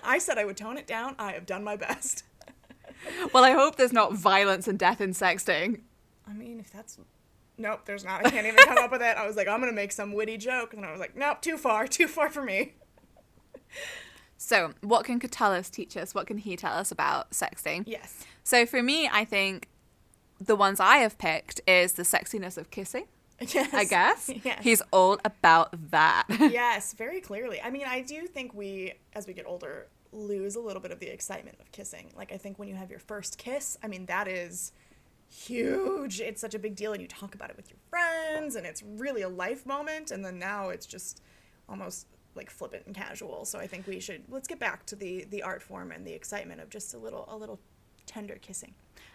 [0.05, 1.17] I said I would tone it down.
[1.19, 2.25] I have done my best.
[3.33, 5.81] well, I hope there's not violence and death in sexting.
[6.31, 6.99] I mean, if that's
[7.59, 8.25] nope, there's not.
[8.25, 9.17] I can't even come up with it.
[9.17, 11.57] I was like, I'm gonna make some witty joke, and I was like, nope, too
[11.57, 12.75] far, too far for me.
[14.37, 16.15] So, what can Catullus teach us?
[16.15, 17.85] What can he tell us about sexting?
[17.87, 18.25] Yes.
[18.43, 19.69] So, for me, I think
[20.41, 23.05] the ones I have picked is the sexiness of kissing,
[23.41, 23.75] Yes.
[23.75, 24.31] I guess.
[24.45, 24.65] Yes.
[24.65, 26.25] He's all about that.
[26.31, 27.61] yes, very clearly.
[27.61, 31.01] I mean, I do think we, as we get older, lose a little bit of
[31.01, 32.11] the excitement of kissing.
[32.17, 34.73] Like, I think when you have your first kiss, I mean, that is
[35.31, 36.21] huge.
[36.21, 38.83] It's such a big deal, and you talk about it with your friends, and it's
[38.83, 40.11] really a life moment.
[40.11, 41.23] And then now it's just
[41.69, 43.45] almost like flippant and casual.
[43.45, 46.13] So I think we should let's get back to the the art form and the
[46.13, 47.61] excitement of just a little a little
[48.07, 48.75] tender kissing.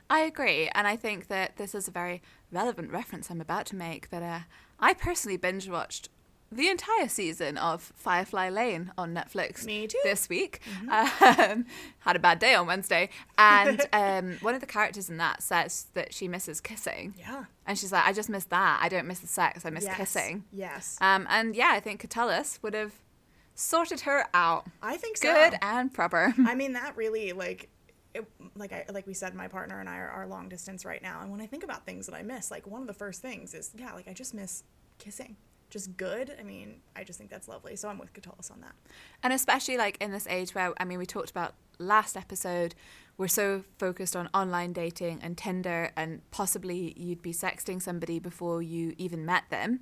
[0.09, 0.69] I agree.
[0.73, 4.09] And I think that this is a very relevant reference I'm about to make.
[4.09, 4.39] That uh,
[4.79, 6.09] I personally binge watched
[6.55, 9.99] the entire season of Firefly Lane on Netflix Me too.
[10.03, 10.61] this week.
[10.89, 11.65] Um,
[11.99, 13.09] had a bad day on Wednesday.
[13.37, 17.13] And um, one of the characters in that says that she misses kissing.
[17.17, 17.45] Yeah.
[17.65, 18.79] And she's like, I just miss that.
[18.81, 19.65] I don't miss the sex.
[19.65, 19.97] I miss yes.
[19.97, 20.45] kissing.
[20.51, 20.97] Yes.
[21.01, 22.93] Um, and yeah, I think Catullus would have
[23.55, 24.67] sorted her out.
[24.81, 25.33] I think so.
[25.33, 26.33] Good and proper.
[26.45, 27.69] I mean, that really like,
[28.13, 28.25] it,
[28.55, 31.19] like I like we said, my partner and I are, are long distance right now,
[31.21, 33.53] and when I think about things that I miss, like one of the first things
[33.53, 34.63] is yeah, like I just miss
[34.99, 35.35] kissing,
[35.69, 36.35] just good.
[36.39, 37.75] I mean, I just think that's lovely.
[37.75, 38.73] So I'm with Catullus on that.
[39.23, 42.75] And especially like in this age where, I mean, we talked about last episode,
[43.17, 48.61] we're so focused on online dating and Tinder, and possibly you'd be sexting somebody before
[48.61, 49.81] you even met them.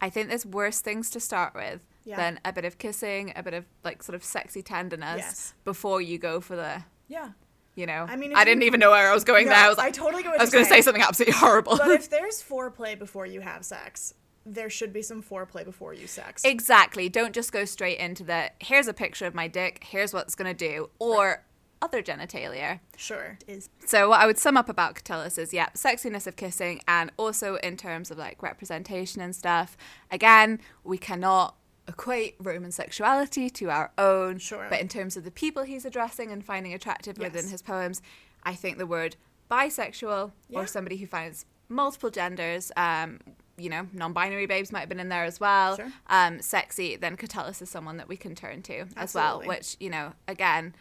[0.00, 2.16] I think there's worse things to start with Yeah.
[2.16, 5.54] than a bit of kissing, a bit of like sort of sexy tenderness Yes.
[5.64, 7.30] before you go for the, Yeah.
[7.74, 8.06] you know.
[8.08, 9.64] I mean, I didn't you- even know where I was going No, there.
[9.64, 11.78] I was I totally I was going to say something absolutely horrible.
[11.78, 14.12] But if there's foreplay before you have sex,
[14.46, 16.44] there should be some foreplay before you sex.
[16.44, 17.08] Exactly.
[17.08, 20.34] Don't just go straight into the here's a picture of my dick, here's what it's
[20.34, 21.44] going to do, or
[21.82, 22.80] other genitalia.
[22.96, 23.38] sure.
[23.46, 27.10] Is So, what I would sum up about Catullus is yeah, sexiness of kissing, and
[27.18, 29.76] also in terms of like representation and stuff.
[30.10, 34.38] Again, we cannot equate Roman sexuality to our own.
[34.38, 34.66] Sure.
[34.70, 38.00] But in terms of the people he's addressing and finding attractive within his poems,
[38.42, 39.16] I think the word
[39.50, 40.60] bisexual Yeah.
[40.60, 43.20] or somebody who finds multiple genders um,
[43.56, 45.76] you know, non-binary babes might have been in there as well.
[45.76, 45.92] Sure.
[46.08, 49.42] Um, sexy, then Catullus is someone that we can turn to as well.
[49.44, 50.74] Which you know, again,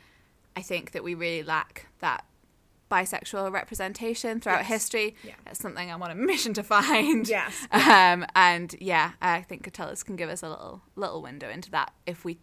[0.56, 2.26] I think that we really lack that
[2.92, 4.68] bisexual representation throughout Yes.
[4.68, 5.16] history.
[5.24, 5.34] Yeah.
[5.46, 7.28] That's something I want a mission to find.
[7.28, 7.68] Yes.
[7.72, 11.94] Um, and yeah, I think Catullus can give us a little little window into that
[12.06, 12.38] if we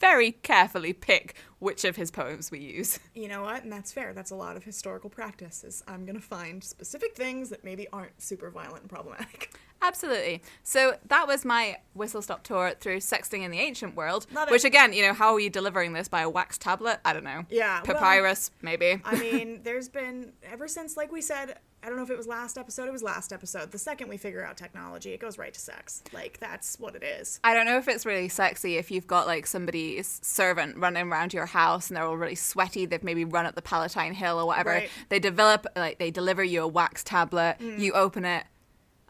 [0.00, 2.98] very carefully pick which of his poems we use.
[3.14, 3.62] You know what?
[3.64, 4.12] And that's fair.
[4.12, 5.64] That's a lot of historical practice.
[5.64, 9.54] Is I'm gonna find specific things that maybe aren't super violent and problematic.
[9.82, 10.42] Absolutely.
[10.62, 14.26] So that was my whistle stop tour through sexting in the ancient world.
[14.50, 17.00] Which again, you know, how are you delivering this by a wax tablet?
[17.04, 17.44] I don't know.
[17.50, 19.00] Yeah, well- Papyrus, maybe.
[19.04, 22.26] I mean, there's been ever since, like we said, I don't know if it was
[22.26, 22.88] last episode.
[22.88, 23.70] It was last episode.
[23.70, 26.02] The second we figure out technology, it goes right to sex.
[26.12, 27.38] Like that's what it is.
[27.44, 31.32] I don't know if it's really sexy if you've got like somebody's servant running around
[31.32, 32.86] your house and they're all really sweaty.
[32.86, 34.70] They've maybe run up the Palatine Hill or whatever.
[34.70, 34.90] Right.
[35.10, 37.58] They develop like they deliver you a wax tablet.
[37.60, 37.78] Mm.
[37.78, 38.46] You open it,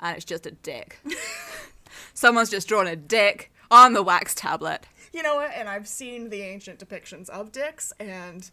[0.03, 0.99] and it's just a dick.
[2.13, 4.87] Someone's just drawn a dick on the wax tablet.
[5.15, 5.51] You know what?
[5.55, 8.51] And I've seen the ancient depictions of dicks, and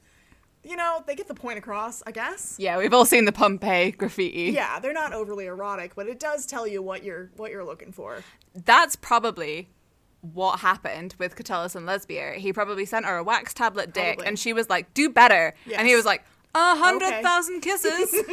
[0.64, 2.02] you know they get the point across.
[2.08, 2.56] I guess.
[2.58, 4.52] Yeah, we've all seen the Pompeii graffiti.
[4.54, 7.92] Yeah, they're not overly erotic, but it does tell you what you're what you're looking
[7.92, 8.24] for.
[8.54, 9.70] That's probably
[10.22, 12.34] what happened with Catullus and Lesbia.
[12.34, 14.26] He probably sent her a wax tablet dick, Probably.
[14.28, 16.24] and she was like, "Do better," and he was like,
[16.56, 17.72] "A hundred thousand Okay.
[17.72, 18.24] kisses,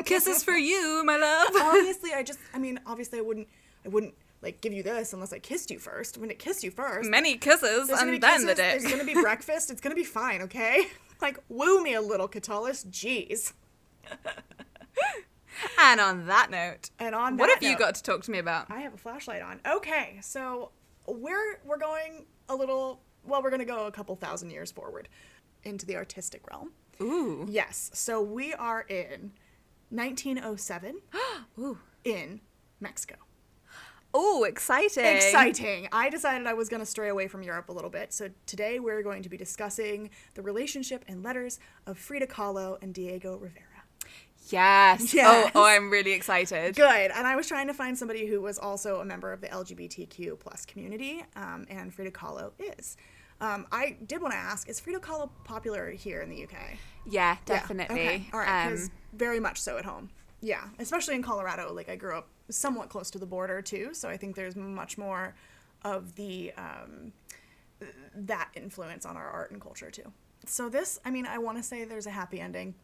[0.04, 3.48] kisses for you, my love." obviously, I just, I mean, obviously, I wouldn't,
[3.84, 6.16] I wouldn't like give you this unless I kissed you first.
[6.18, 8.56] When it kissed you first, Many kisses, and then the dick.
[8.56, 9.70] There's gonna be breakfast.
[9.70, 10.86] It's gonna be fine, okay?
[11.22, 12.84] Like, woo me a little, Catullus.
[12.84, 13.52] Jeez.
[15.78, 18.66] And on that note, And on what have you got to talk to me about?
[18.70, 19.60] I have a flashlight on.
[19.66, 20.70] Okay, so
[21.06, 23.00] we're we're going a little.
[23.24, 25.08] Well, we're gonna go a couple thousand years forward
[25.62, 26.72] into the artistic realm.
[27.00, 27.90] Ooh, Yes.
[27.94, 29.32] So we are in
[29.90, 31.00] 1907
[31.58, 32.40] ooh, in
[32.80, 33.16] Mexico.
[34.16, 35.04] Ooh, exciting!
[35.04, 35.88] Exciting.
[35.92, 38.12] I decided I was going to stray away from Europe a little bit.
[38.12, 42.94] So today we're going to be discussing the relationship and letters of Frida Kahlo and
[42.94, 43.66] Diego Rivera.
[44.48, 45.14] Yes.
[45.14, 45.50] Yes.
[45.54, 46.74] Oh, oh, I'm really excited.
[46.74, 47.10] Good.
[47.12, 50.38] And I was trying to find somebody who was also a member of the LGBTQ
[50.40, 52.96] plus community, um, and Frida Kahlo is.
[53.40, 56.52] Um, I did want to ask: Is Frida Kahlo popular here in the UK?
[56.52, 58.00] Yeah, Yeah, definitely.
[58.00, 58.26] Okay.
[58.32, 58.66] All right.
[58.72, 60.10] Um, very much so at home.
[60.42, 61.72] Yeah, especially in Colorado.
[61.72, 64.98] Like I grew up somewhat close to the border too, so I think there's much
[64.98, 65.34] more
[65.82, 67.12] of the um,
[68.14, 70.12] that influence on our art and culture too.
[70.44, 72.74] So this, I mean, I want to say there's a happy ending.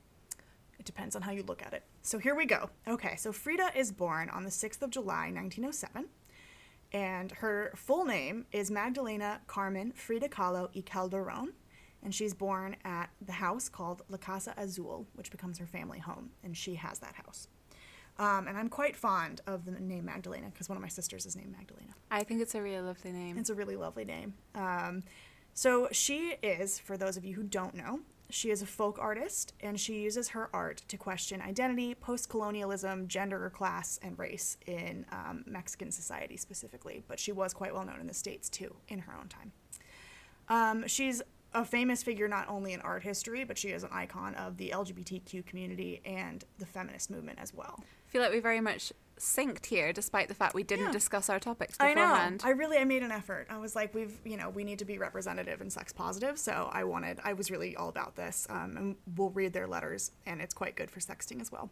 [0.79, 1.83] It depends on how you look at it.
[2.03, 2.71] So here we go.
[2.87, 6.07] Okay, so Frida is born on the 6th of July, 1907,
[6.93, 11.53] and her full name is Magdalena Carmen Frida Kahlo y Calderon,
[12.03, 16.31] and she's born at the house called La Casa Azul, which becomes her family home,
[16.43, 17.49] and she has that house.
[18.19, 21.37] Um, and I'm quite fond of the name Magdalena because one of my sisters is
[21.37, 21.95] named Magdalena.
[22.11, 23.39] I think it's a really lovely name.
[23.39, 24.35] It's a really lovely name.
[24.55, 25.05] Um,
[25.55, 29.55] so she is, for those of you who don't know, she is a folk artist,
[29.61, 35.45] and she uses her art to question identity, post-colonialism, gender class, and race in um,
[35.47, 37.03] Mexican society specifically.
[37.09, 39.53] But she was quite well known in the states too, in her own time.
[40.49, 41.23] Um, she's
[41.55, 44.71] a famous figure not only in art history, but she is an icon of the
[44.75, 47.81] LGBTQ community and the feminist movement as well.
[47.81, 50.93] I feel like we very much synced here, despite the fact we didn't Yeah.
[50.93, 52.37] discuss our topics I know.
[52.45, 53.47] I really I made an effort.
[53.51, 56.39] I was like, we've you know we need to be representative and sex positive.
[56.39, 58.47] So I wanted I was really all about this.
[58.49, 61.71] Um, and we'll read their letters, and it's quite good for sexting as well.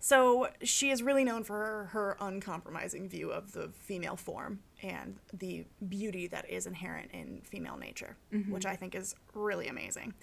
[0.00, 5.16] So she is really known for her, her uncompromising view of the female form and
[5.32, 8.16] the beauty that is inherent in female nature,
[8.52, 10.14] which I think is really amazing.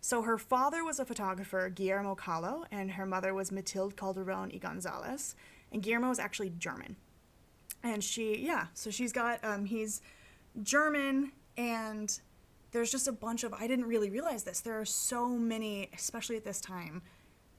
[0.00, 4.58] So her father was a photographer, Guillermo Kahlo, and her mother was Matilde Calderon y
[4.58, 5.34] Gonzalez.
[5.72, 6.96] And Guillermo is actually German.
[7.82, 10.00] And she yeah so she's got um he's
[10.62, 12.20] german and
[12.70, 16.36] there's just a bunch of i didn't really realize this there are so many especially
[16.36, 17.02] at this time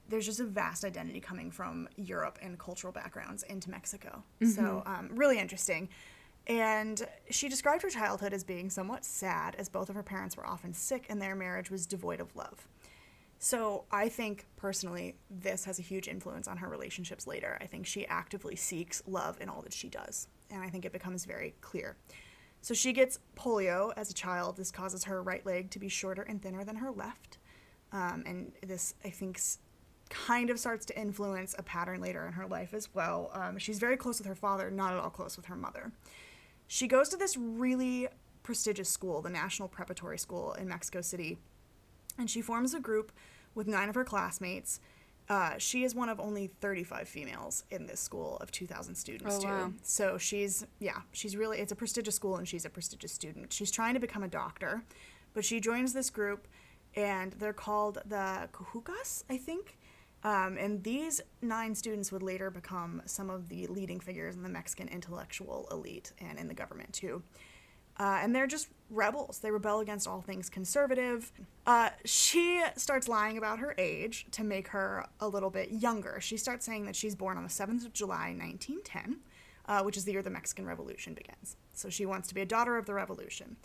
[0.10, 4.24] there's just a vast identity coming from europe and cultural backgrounds into mexico.
[4.56, 5.90] So um, really interesting
[6.48, 10.46] and she described her childhood as being somewhat sad as both of her parents were
[10.46, 12.68] often sick and their marriage was devoid of love
[13.38, 17.58] so I think personally, this has a huge influence on her relationships later.
[17.62, 20.92] I think she actively seeks love in all that she does, and I think it
[20.92, 21.96] becomes very clear.
[22.62, 24.58] So she gets polio as a child.
[24.58, 27.38] This causes her right leg to be shorter and thinner than her left,
[27.92, 29.40] um, and this I think
[30.10, 33.32] kind of starts to influence a pattern later in her life as well.
[33.34, 35.92] Um, she's very close with her father, not at all close with her mother.
[36.68, 38.08] She goes to this really
[38.44, 41.38] prestigious school, the National Preparatory School in Mexico City,
[42.18, 43.12] and she forms a group
[43.54, 44.80] with nine of her classmates
[45.28, 49.42] Uh, she is one of only 35 females in this school of 2,000 students, Oh,
[49.42, 49.48] too.
[49.48, 49.74] wow.
[49.82, 53.52] So she's, yeah, she's really, it's a prestigious school and she's a prestigious student.
[53.52, 54.84] She's trying to become a doctor,
[55.34, 56.48] but she joins this group
[56.96, 59.80] and they're called the Cachuchas, I think.
[60.26, 64.50] Um, and these nine students would later become some of the leading figures in the
[64.50, 67.22] Mexican intellectual elite and in the government, too.
[67.98, 69.38] Uh, and they're just rebels.
[69.38, 71.32] They rebel against all things conservative.
[71.68, 76.18] Uh, she starts lying about her age to make her a little bit younger.
[76.20, 79.20] She starts saying that she's born on the 7th of July, 1910,
[79.68, 81.56] uh, which is the year the Mexican Revolution begins.
[81.74, 83.58] So she wants to be a daughter of the revolution.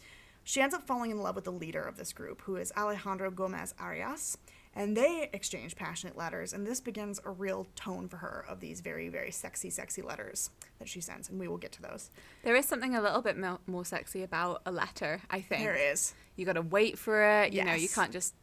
[0.45, 3.31] She ends up falling in love with the leader of this group, who is Alejandro
[3.31, 4.37] Gomez Arias,
[4.75, 8.81] and they exchange passionate letters, and this begins a real tone for her of these
[8.81, 12.11] very, very sexy, sexy letters that she sends, and we will get to those.
[12.45, 15.62] There is something a little bit mo- more sexy about a letter, I think.
[15.62, 16.14] There is.
[16.37, 17.53] You got to wait for it.
[17.53, 18.35] You know, you can't just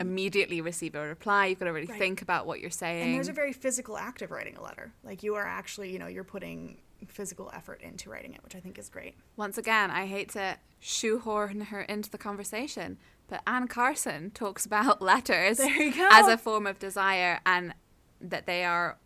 [0.00, 1.46] immediately receive a reply.
[1.46, 1.98] You've got to really Right.
[1.98, 3.04] think about what you're saying.
[3.04, 4.92] And there's a very physical act of writing a letter.
[5.04, 8.60] Like you are actually, you know, you're putting physical effort into writing it, which I
[8.60, 9.14] think is great.
[9.36, 12.96] Once again, I hate to shoehorn her into the conversation,
[13.32, 16.06] but Anne Carson talks about letters There you go.
[16.12, 17.74] as a form of desire and
[18.20, 18.98] that they are,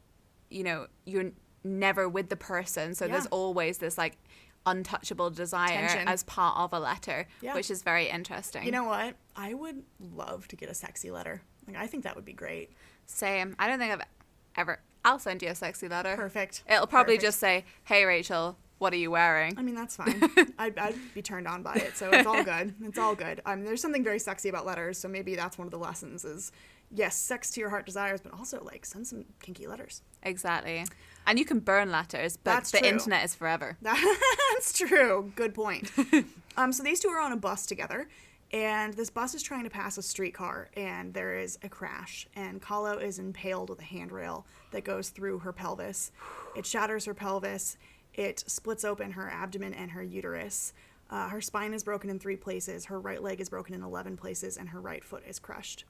[0.51, 1.31] you know, you're
[1.63, 2.97] never with the person.
[2.97, 4.19] So there's always this like
[4.67, 6.09] untouchable desire Tension.
[6.09, 7.55] as part of a letter, Yeah.
[7.55, 8.65] which is very interesting.
[8.65, 9.15] You know what?
[9.37, 11.43] I would love to get a sexy letter.
[11.69, 12.73] Like I think that would be great.
[13.07, 13.55] Same.
[13.61, 14.03] I don't think I've
[14.57, 14.81] ever.
[15.05, 16.17] I'll send you a sexy letter.
[16.17, 16.65] Perfect.
[16.69, 17.23] It'll probably Perfect.
[17.29, 20.23] just say, "Hey Rachel, what are you wearing?" I mean, that's fine.
[20.59, 22.75] I'd, I'd be turned on by it, so it's all good.
[22.83, 23.41] It's all good.
[23.47, 26.53] Um, there's something very sexy about letters, so maybe that's one of the lessons is,
[26.91, 30.03] yes, sex to your heart desires, but also, like, send some kinky letters.
[30.23, 30.85] Exactly.
[31.27, 32.89] And you can burn letters, but That's the true.
[32.89, 33.77] internet is forever.
[33.83, 35.33] That's true.
[35.35, 35.91] Good point.
[36.57, 38.09] um, so these two are on a bus together,
[38.53, 42.63] and this bus is trying to pass a streetcar, and there is a crash, and
[42.63, 46.13] Kahlo is impaled with a handrail that goes through her pelvis.
[46.55, 47.77] It shatters her pelvis.
[48.17, 50.73] It splits open her abdomen and her uterus.
[51.11, 52.87] Uh, her spine is broken in three places.
[52.87, 55.85] Her right leg is broken in 11 places, and her right foot is crushed.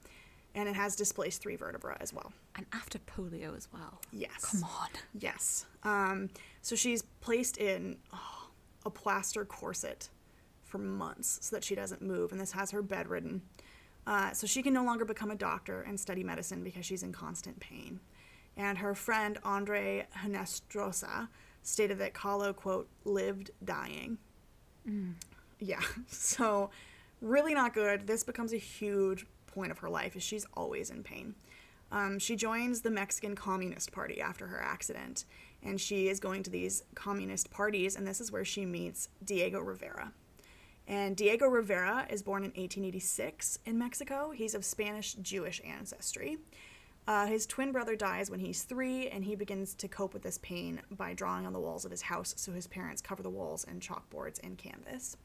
[0.54, 2.32] And it has displaced three vertebrae as well.
[2.56, 4.00] And after polio as well.
[4.10, 4.44] Yes.
[4.44, 4.88] Come on.
[5.18, 5.66] Yes.
[5.84, 6.30] Um,
[6.62, 8.48] so she's placed in oh,
[8.84, 10.08] a plaster corset
[10.64, 13.42] for months so that she doesn't move, and this has her bedridden.
[14.06, 17.12] Uh, so she can no longer become a doctor and study medicine because she's in
[17.12, 18.00] constant pain.
[18.56, 21.28] And her friend Andre Henestrosa
[21.66, 24.18] stated that Kahlo, quote, lived dying.
[25.58, 25.80] Yeah.
[26.08, 26.70] So
[27.20, 28.06] really not good.
[28.06, 31.34] This becomes a huge point of her life is she's always in pain.
[31.90, 35.24] Um, she joins the Mexican Communist Party after her accident,
[35.62, 39.60] and she is going to these communist parties, and this is where she meets Diego
[39.60, 40.12] Rivera.
[40.88, 44.30] And Diego Rivera is born in 1886 in Mexico.
[44.30, 46.38] He's of Spanish Jewish ancestry.
[47.06, 50.38] Uh, his twin brother dies when he's three, and he begins to cope with this
[50.38, 52.34] pain by drawing on the walls of his house.
[52.36, 55.16] So his parents cover the walls in chalkboards and canvas,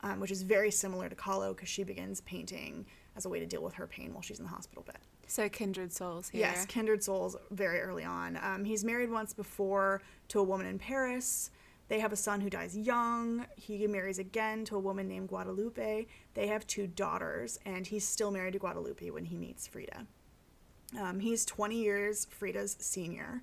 [0.00, 3.46] um, which is very similar to Kahlo because she begins painting as a way to
[3.46, 4.98] deal with her pain while she's in the hospital bed.
[5.28, 6.40] So kindred souls here.
[6.40, 8.38] Yes, kindred souls very early on.
[8.42, 11.50] Um, he's married once before to a woman in Paris.
[11.88, 13.46] They have a son who dies young.
[13.56, 16.06] He marries again to a woman named Guadalupe.
[16.34, 20.06] They have two daughters, and he's still married to Guadalupe when he meets Frida.
[21.00, 23.42] Um, he's 20 years Frida's senior.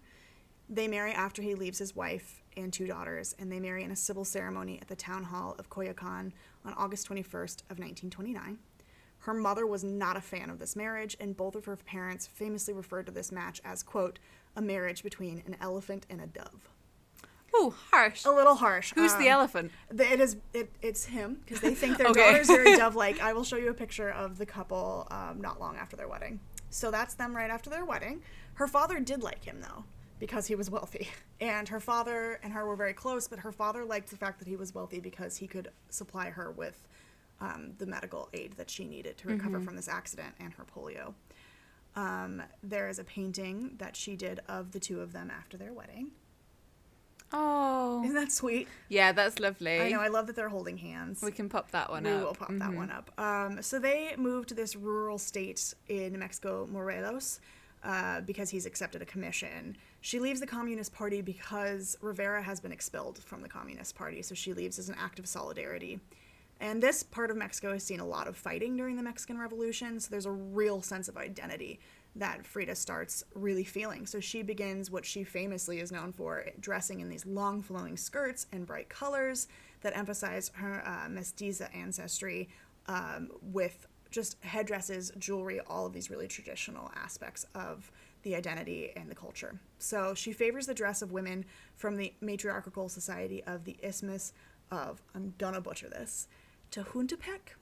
[0.69, 3.95] They marry after he leaves his wife and two daughters, and they marry in a
[3.95, 6.31] civil ceremony at the town hall of Coyoacan
[6.65, 8.59] on August 21st of 1929.
[9.23, 12.73] Her mother was not a fan of this marriage, and both of her parents famously
[12.73, 14.19] referred to this match as, quote,
[14.55, 16.69] a marriage between an elephant and a dove.
[17.55, 18.25] Ooh, harsh.
[18.25, 18.93] A little harsh.
[18.95, 19.71] Who's the um, elephant?
[19.95, 20.37] th- It is.
[20.53, 22.19] It, it's him because they think their Okay.
[22.31, 23.19] daughter's very dove-like.
[23.21, 26.39] I will show you a picture of the couple um, not long after their wedding.
[26.69, 28.21] So that's them right after their wedding.
[28.55, 29.83] Her father did like him though
[30.19, 31.07] because he was wealthy,
[31.41, 33.27] and her father and her were very close.
[33.27, 36.51] But her father liked the fact that he was wealthy because he could supply her
[36.51, 36.87] with
[37.41, 41.13] um, the medical aid that she needed to recover from this accident and her polio.
[41.95, 45.73] Um, there is a painting that she did of the two of them after their
[45.73, 46.11] wedding.
[47.31, 48.01] Oh.
[48.03, 48.67] Isn't that sweet?
[48.87, 49.79] Yeah, that's lovely.
[49.79, 49.99] I know.
[49.99, 51.21] I love that they're holding hands.
[51.21, 52.17] we can pop that one we up.
[52.19, 52.75] We will pop that Mhm.
[52.75, 53.11] one up.
[53.19, 57.39] Um, so they moved to this rural state in New Mexico, Morelos,
[57.83, 59.77] uh, because he's accepted a commission.
[60.01, 64.33] She leaves the Communist Party because Rivera has been expelled from the Communist Party, so
[64.33, 65.99] she leaves as an act of solidarity.
[66.61, 69.99] And this part of Mexico has seen a lot of fighting during the Mexican Revolution,
[70.01, 71.79] so there's a real sense of identity
[72.15, 74.05] that Frida starts really feeling.
[74.05, 78.47] So she begins what she famously is known for dressing in these long flowing skirts
[78.51, 79.47] and bright colors
[79.81, 82.49] that emphasize her uh, mestiza ancestry
[82.87, 87.91] um, with just headdresses, jewelry, all of these really traditional aspects of
[88.23, 89.59] the identity, and the culture.
[89.77, 91.45] So she favors the dress of women
[91.75, 94.33] from the matriarchal society of the Isthmus
[94.71, 96.27] of, I'm gonna butcher this,
[96.71, 97.55] Tehuantepec.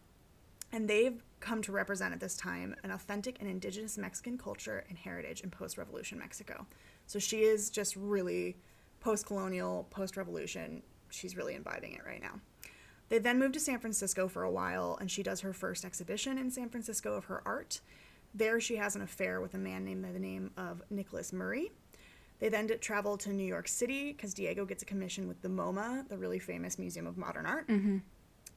[0.72, 4.98] And they've come to represent at this time an authentic and indigenous Mexican culture and
[4.98, 6.66] heritage in post revolution Mexico.
[7.06, 8.58] So she is just really
[9.00, 10.84] post colonial, post revolution.
[11.10, 12.42] She's really imbibing it right now.
[13.10, 16.38] They then moved to San Francisco for a while, and she does her first exhibition
[16.38, 17.80] in San Francisco of her art.
[18.34, 21.72] There, she has an affair with a man named by the name of Nickolas Muray.
[22.40, 26.08] They then travel to New York City because Diego gets a commission with the MoMA,
[26.08, 27.68] the really famous Museum of Modern Art.
[27.68, 28.00] Mm-hmm.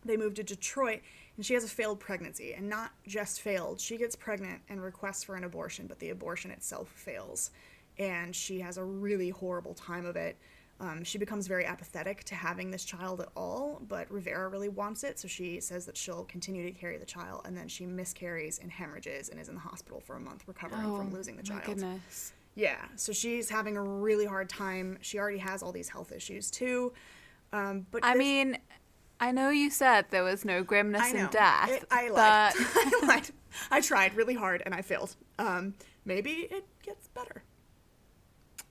[0.04, 1.00] They move to Detroit,
[1.36, 3.80] and she has a failed pregnancy, and not just failed.
[3.80, 7.50] She gets pregnant and requests for an abortion, but the abortion itself fails,
[7.98, 10.36] and she has a really horrible time of it.
[10.80, 15.04] Um, she becomes very apathetic to having this child at all, but Rivera really wants
[15.04, 18.58] it, so she says that she'll continue to carry the child, and then she miscarries
[18.58, 21.54] and hemorrhages and is in the hospital for a month recovering from losing the Oh,
[21.54, 21.76] my child.
[21.76, 22.32] goodness.
[22.54, 24.96] Yeah, so she's having a really hard time.
[25.02, 26.92] She already has all these health issues too.
[27.52, 28.58] Um, but I this- mean,
[29.20, 32.54] I know you said there was no grimness in death, It- I lied.
[32.56, 33.30] but I lied.
[33.70, 35.14] I tried really hard and I failed.
[35.38, 37.42] Um, maybe it gets better.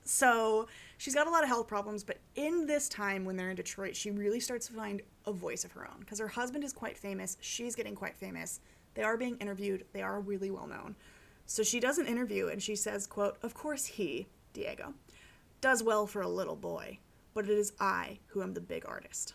[0.04, 3.56] So she's got a lot of health problems, but in this time when they're in
[3.56, 6.74] Detroit, she really starts to find a voice of her own because her husband is
[6.74, 7.38] quite famous.
[7.42, 8.60] She's getting quite famous.
[8.96, 9.86] They are being interviewed.
[9.94, 10.96] They are really well known.
[11.46, 14.94] So she does an interview and she says, "quote Of course he, Diego,
[15.62, 17.00] does well for a little boy,
[17.34, 19.34] but it is I who am the big artist."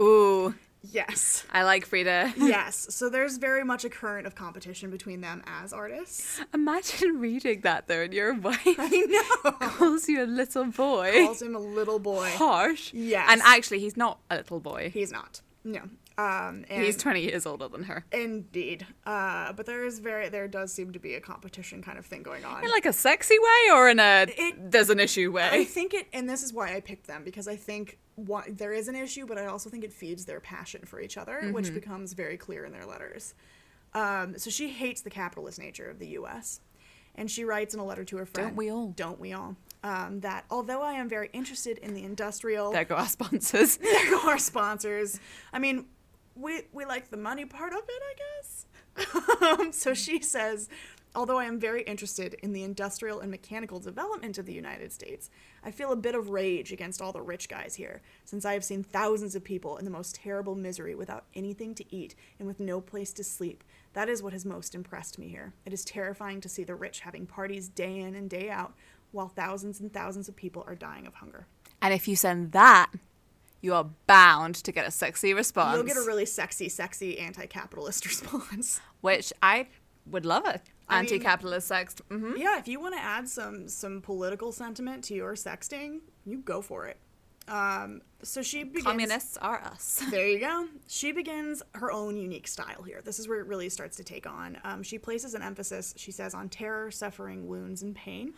[0.00, 0.54] Ooh,
[0.92, 1.46] Yes.
[1.50, 2.34] I like Frida.
[2.36, 2.88] yes.
[2.90, 6.40] So there's very much a current of competition between them as artists.
[6.52, 8.88] Imagine reading that though, and your wife I
[9.44, 9.52] know.
[9.52, 11.10] calls you a little boy.
[11.24, 12.28] Calls him a little boy.
[12.34, 12.92] Harsh.
[12.92, 13.26] Yes.
[13.30, 14.90] And actually, he's not a little boy.
[14.92, 15.40] He's not.
[15.64, 15.80] No.
[16.16, 18.04] Um, and He's 20 years older than her.
[18.12, 18.86] Indeed.
[19.04, 22.22] Uh, but there is very there does seem to be a competition kind of thing
[22.22, 22.62] going on.
[22.64, 25.48] In like a sexy way or in a It- there's an issue way?
[25.50, 28.72] I think it, and this is why I picked them because I think what, there
[28.72, 31.66] is an issue, but I also think it feeds their passion for each other, which
[31.66, 31.74] Mm-hmm.
[31.74, 33.34] becomes very clear in their letters.
[33.92, 36.60] Um, so she hates the capitalist nature of the U.S.
[37.16, 38.88] And she writes in a letter to her friend, Don't we all?
[38.88, 39.56] Don't we all?
[39.84, 43.76] Um, that although I am very interested in the industrial, there go our sponsors.
[43.78, 45.20] there go our sponsors.
[45.52, 45.86] I mean,
[46.36, 48.66] we we like the money part of it, I guess.
[49.60, 50.68] um, so she says,
[51.14, 55.30] although I am very interested in the industrial and mechanical development of the United States,
[55.64, 58.64] I feel a bit of rage against all the rich guys here, since I have
[58.64, 62.60] seen thousands of people in the most terrible misery without anything to eat and with
[62.60, 63.64] no place to sleep.
[63.92, 65.54] That is what has most impressed me here.
[65.64, 68.74] It is terrifying to see the rich having parties day in and day out,
[69.12, 71.46] while thousands and thousands of people are dying of hunger.
[71.80, 72.90] And if you send that,
[73.64, 75.74] you are bound to get a sexy response.
[75.76, 78.80] You'll get a really sexy, sexy anti-capitalist response.
[79.00, 79.68] which I
[80.06, 80.60] would love it.
[80.88, 81.96] I Anti-capitalist sex.
[82.10, 86.38] hmm Yeah, if you want to add some some political sentiment to your sexting, you
[86.38, 86.98] go for it.
[87.48, 88.84] Um, so she begins.
[88.84, 90.02] Communists are us.
[90.10, 90.66] There you go.
[90.86, 93.00] She begins her own unique style here.
[93.02, 94.58] This is where it really starts to take on.
[94.64, 98.34] Um, she places an emphasis, she says, on terror, suffering, wounds, and pain.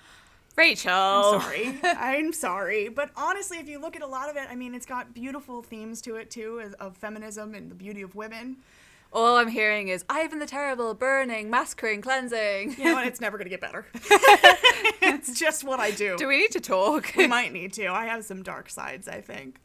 [0.56, 0.90] Rachel.
[0.92, 4.54] I'm sorry, I'm sorry, but honestly, if you look at a lot of it, I
[4.54, 8.56] mean, it's got beautiful themes to it too, of feminism and the beauty of women.
[9.12, 12.74] All I'm hearing is Ivan the Terrible, burning, massacring, cleansing.
[12.76, 13.06] You know what?
[13.06, 13.86] It's never gonna get better.
[13.94, 16.16] it's just what I do.
[16.16, 17.12] Do we need to talk?
[17.16, 17.86] we might need to.
[17.86, 19.60] I have some dark sides, I think.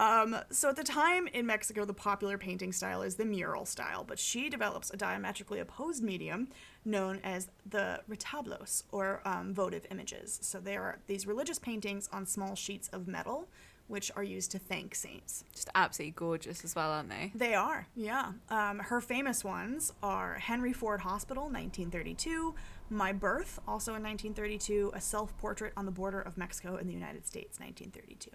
[0.00, 4.02] Um, so at the time in Mexico, the popular painting style is the mural style,
[4.02, 6.48] but she develops a diametrically opposed medium
[6.86, 10.38] known as the retablos, or um, votive images.
[10.40, 13.46] So they are these religious paintings on small sheets of metal,
[13.88, 15.44] which are used to thank saints.
[15.54, 17.32] Just absolutely gorgeous as well, aren't they?
[17.34, 18.32] They are, yeah.
[18.48, 22.54] Um, her famous ones are Henry Ford Hospital, 1932,
[22.88, 26.94] My Birth, also in 1932, a self portrait on the border of Mexico and the
[26.94, 28.30] United States, 1932.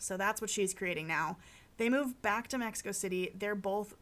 [0.00, 1.36] So that's what she's creating now.
[1.76, 3.32] They move back to Mexico City.
[3.38, 3.94] They're both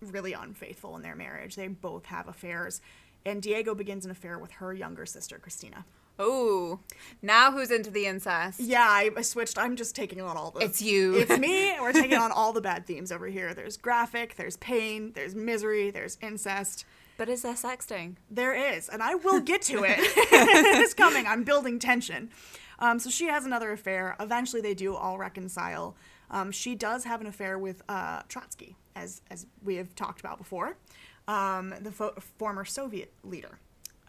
[0.00, 1.54] really unfaithful in their marriage.
[1.54, 2.80] They both have affairs.
[3.24, 5.84] And Diego begins an affair with her younger sister, Cristina.
[6.18, 6.80] Oh,
[7.22, 8.60] now who's into the incest?
[8.60, 9.58] Yeah, I, I switched.
[9.58, 10.60] I'm just taking on all the.
[10.60, 11.16] It's you.
[11.16, 11.74] It's me.
[11.80, 13.54] We're taking on all the bad themes over here.
[13.54, 16.84] There's graphic, there's pain, there's misery, there's incest.
[17.16, 18.16] But is there sexting?
[18.30, 19.96] There is, and I will get to it.
[19.98, 21.26] it's coming.
[21.26, 22.30] I'm building tension.
[22.78, 24.16] Um, so she has another affair.
[24.20, 25.96] Eventually, they do all reconcile.
[26.30, 30.38] Um, she does have an affair with uh, Trotsky, as as we have talked about
[30.38, 30.76] before,
[31.28, 33.58] um, the fo- former Soviet leader.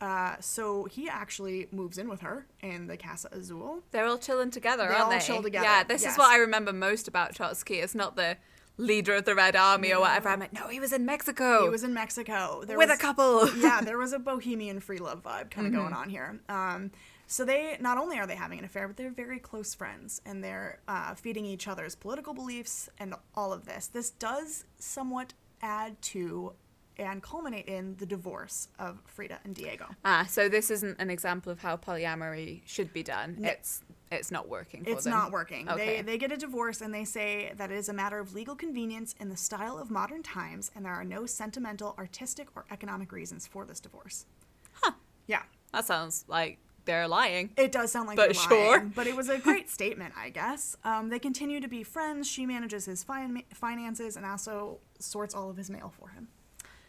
[0.01, 3.83] Uh, so he actually moves in with her in the Casa Azul.
[3.91, 5.19] They're all chilling together, They aren't all they?
[5.19, 6.13] chill together, Yeah, this yes.
[6.13, 7.75] is what I remember most about Trotsky.
[7.75, 8.35] It's not the
[8.77, 10.27] leader of the Red Army or whatever.
[10.27, 12.63] I'm like, no, he was in Mexico He was in Mexico.
[12.65, 13.55] There with was, a couple.
[13.57, 15.81] yeah, there was a bohemian free love vibe kind of Mm-hmm.
[15.81, 16.39] going on here.
[16.49, 16.91] Um,
[17.33, 20.43] so they not only are they having an affair, but they're very close friends, and
[20.43, 23.87] they're uh, feeding each other's political beliefs and all of this.
[23.87, 26.53] This does somewhat add to
[26.99, 29.87] and culminate in the divorce of Frida and Diego.
[30.05, 33.37] Ah, so this isn't an example of how polyamory should be done.
[33.39, 33.49] No.
[33.49, 33.81] It's
[34.11, 35.13] it's not working for It's them.
[35.13, 35.67] not working.
[35.67, 35.95] Okay.
[35.97, 38.55] They they get a divorce and they say that it is a matter of legal
[38.55, 43.11] convenience in the style of modern times, and there are no sentimental, artistic, or economic
[43.11, 44.27] reasons for this divorce.
[44.73, 44.91] Huh.
[45.25, 45.41] Yeah.
[45.71, 47.51] That sounds like they're lying.
[47.57, 48.77] It does sound like But they're sure.
[48.77, 50.75] lying, but it was a great statement, I guess.
[50.83, 52.27] Um, they continue to be friends.
[52.29, 56.27] She manages his fin- finances and also sorts all of his mail for him.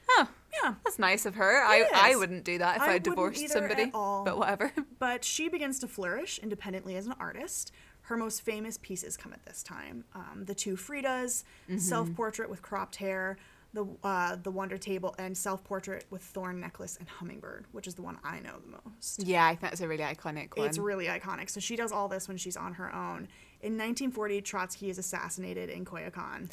[0.06, 0.26] Huh.
[0.62, 1.62] Yeah, That's nice of her.
[1.64, 2.16] I, It I is.
[2.18, 3.82] wouldn't do that if I I, divorced somebody.
[3.84, 4.24] at all.
[4.24, 4.72] But whatever.
[4.98, 7.72] but she begins to flourish independently as an artist.
[8.02, 11.78] Her most famous pieces come at this time: um, the two Fridas, Mm-hmm.
[11.78, 13.38] self-portrait with cropped hair,
[13.74, 18.02] the uh, the Wounded Table, and self-portrait with thorn necklace and hummingbird, which is the
[18.02, 19.22] one I know the most.
[19.24, 20.66] Yeah, I think that's a really iconic one.
[20.66, 21.50] It's really iconic.
[21.50, 23.28] So she does all this when she's on her own.
[23.60, 26.50] In 1940, Trotsky is assassinated in Coyoacan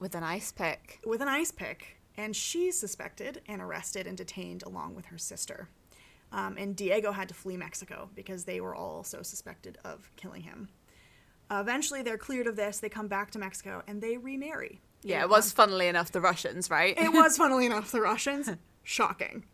[0.00, 1.00] With an ice pick.
[1.06, 5.68] with an ice pick, and she's suspected and arrested and detained along with her sister.
[6.32, 10.68] Um, and Diego had to flee Mexico because they were also suspected of killing him.
[11.50, 12.80] eventually, they're cleared of this.
[12.80, 14.80] They come back to Mexico and they remarry.
[15.02, 16.98] Yeah, it was funnily enough the Russians, right?
[16.98, 18.50] It was, funnily enough, the Russians.
[18.82, 19.44] Shocking.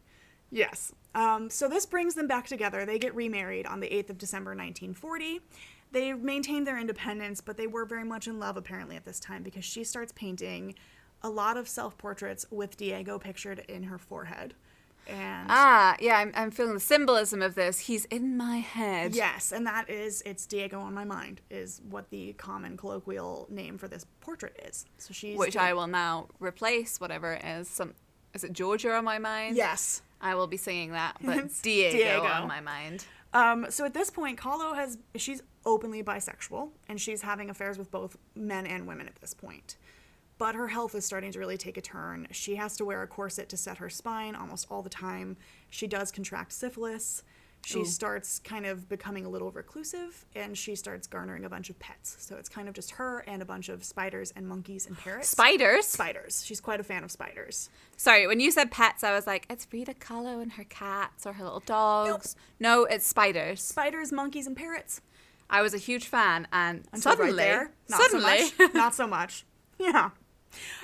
[0.50, 0.92] Yes.
[1.14, 2.86] Um, so this brings them back together.
[2.86, 5.40] They get remarried on the 8th of December 1940.
[5.92, 9.42] They maintained their independence, but they were very much in love apparently at this time
[9.42, 10.74] because she starts painting
[11.22, 14.54] a lot of self portraits with Diego pictured in her forehead.
[15.06, 17.80] And ah, yeah, I'm, I'm feeling the symbolism of this.
[17.80, 19.14] He's in my head.
[19.14, 23.78] yes, and that is it's Diego on my mind is what the common colloquial name
[23.78, 24.86] for this portrait is.
[24.98, 27.68] So she's Which I will now replace, whatever it is.
[27.68, 27.94] Some,
[28.32, 29.56] is it Georgia on my mind?
[29.56, 30.02] Yes.
[30.20, 32.22] I will be singing that, but Diego, Diego.
[32.24, 33.04] on my mind.
[33.34, 37.90] Um, so at this point, Kahlo has she's openly bisexual and she's having affairs with
[37.90, 39.76] both men and women at this point.
[40.36, 42.26] But her health is starting to really take a turn.
[42.32, 45.36] She has to wear a corset to set her spine almost all the time.
[45.70, 47.22] She does contract syphilis.
[47.64, 47.84] She Ooh.
[47.86, 52.16] starts kind of becoming a little reclusive and she starts garnering a bunch of pets.
[52.18, 55.28] So it's kind of just her and a bunch of spiders and monkeys and parrots.
[55.28, 55.86] Spiders?
[55.86, 56.44] spiders.
[56.44, 57.70] She's quite a fan of spiders.
[57.96, 61.34] Sorry, when you said pets, I was like, it's Frida Kahlo and her cats or
[61.34, 62.36] her little dogs.
[62.60, 63.62] No, it's spiders.
[63.62, 65.00] Spiders, monkeys, and parrots.
[65.48, 68.74] I was a huge fan, and Until right suddenly, there, not suddenly, so much.
[68.74, 69.46] not so much.
[69.78, 70.10] Yeah.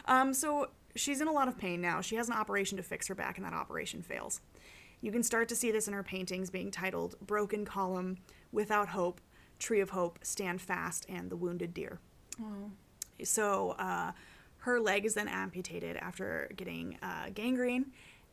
[0.06, 2.00] Um, so she's in a lot of pain now.
[2.00, 4.40] She has an operation to fix her back, and that operation fails.
[5.00, 8.18] You can start to see this in her paintings being titled Broken Column,
[8.52, 9.20] Without Hope,
[9.58, 11.98] Tree of Hope, Stand Fast, and The Wounded Deer.
[13.24, 14.12] So uh,
[14.58, 17.86] her leg is then amputated after getting uh, gangrene,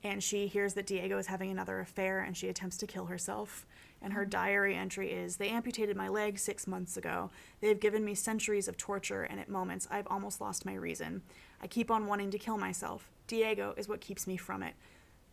[0.03, 3.65] and she hears that Diego is having another affair, and she attempts to kill herself.
[4.01, 7.31] And her diary entry is They amputated my leg six months ago.
[7.61, 11.23] They've given me centuries of torture, and at moments I've almost lost my reason.
[11.61, 13.09] I keep on wanting to kill myself.
[13.25, 14.75] Diego is what keeps me from it.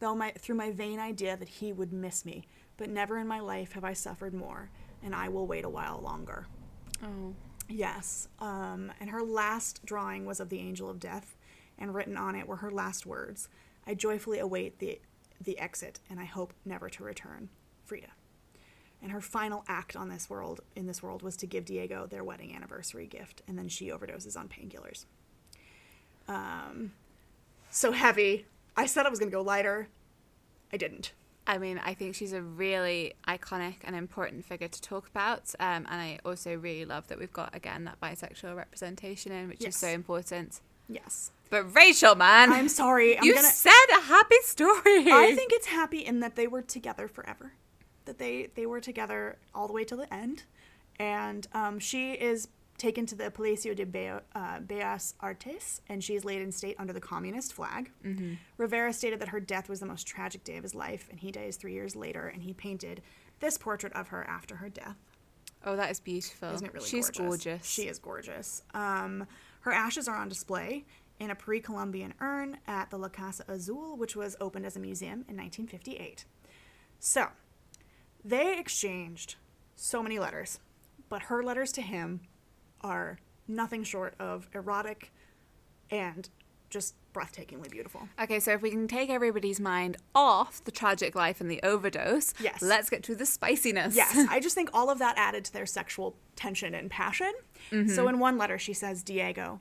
[0.00, 2.46] Though my, through my vain idea that he would miss me,
[2.76, 4.70] but never in my life have I suffered more,
[5.02, 6.46] and I will wait a while longer.
[7.02, 7.34] oh,
[7.68, 8.28] Yes.
[8.40, 11.36] Um, and her last drawing was of the angel of death,
[11.78, 13.48] and written on it were her last words
[13.86, 15.00] I joyfully await the,
[15.40, 17.50] the exit, and I hope never to return.
[17.84, 18.08] Frida.
[19.04, 22.24] And her final act on this world, in this world, was to give Diego their
[22.24, 25.04] wedding anniversary gift, and then she overdoses on painkillers.
[26.26, 26.92] Um,
[27.70, 28.46] so heavy.
[28.76, 29.88] I said I was going to go lighter.
[30.72, 31.12] I didn't.
[31.46, 35.86] I mean, I think she's a really iconic and important figure to talk about, um,
[35.90, 39.74] and I also really love that we've got again that bisexual representation in, which Yes.
[39.74, 40.62] is so important.
[40.88, 41.30] Yes.
[41.50, 43.18] But Rachel, man, I'm sorry.
[43.18, 43.46] I'm you gonna.
[43.48, 45.12] said a happy story.
[45.12, 47.52] I think it's happy in that they were together forever,
[48.04, 50.44] that they they were together all the way till the end,
[50.98, 56.14] and um, she is taken to the Palacio de Be- uh, Bellas Artes, and she
[56.14, 57.90] is laid in state under the communist flag.
[58.04, 58.34] Mm-hmm.
[58.58, 61.30] Rivera stated that her death was the most tragic day of his life, and he
[61.30, 63.00] dies three years later, and he painted
[63.40, 64.96] this portrait of her after her death.
[65.64, 66.50] Oh, that is beautiful.
[66.50, 67.44] Isn't it really She's gorgeous?
[67.44, 67.66] gorgeous.
[67.66, 68.62] She is gorgeous.
[68.74, 69.26] Um,
[69.60, 70.84] her ashes are on display
[71.20, 75.24] in a pre-Columbian urn at the La Casa Azul, which was opened as a museum
[75.28, 76.24] in 1958.
[76.98, 77.28] So,
[78.24, 79.36] they exchanged
[79.76, 80.60] so many letters,
[81.08, 82.20] but her letters to him
[82.80, 85.12] are nothing short of erotic
[85.90, 86.28] and
[86.70, 88.08] just breathtakingly beautiful.
[88.20, 92.34] Okay, so if we can take everybody's mind off the tragic life and the overdose,
[92.40, 92.60] Yes.
[92.62, 93.94] let's get to the spiciness.
[93.94, 97.32] Yes, I just think all of that added to their sexual tension and passion.
[97.70, 98.08] So mm-hmm.
[98.08, 99.60] in one letter, she says, Diego,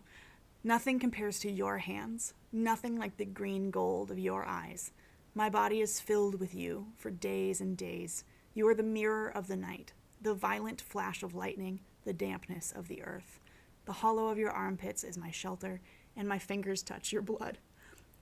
[0.66, 4.92] Nothing compares to your hands, nothing like the green gold of your eyes.
[5.36, 8.24] My body is filled with you for days and days.
[8.54, 12.88] You are the mirror of the night, the violent flash of lightning, the dampness of
[12.88, 13.40] the earth.
[13.86, 15.82] The hollow of your armpits is my shelter,
[16.16, 17.58] and my fingers touch your blood.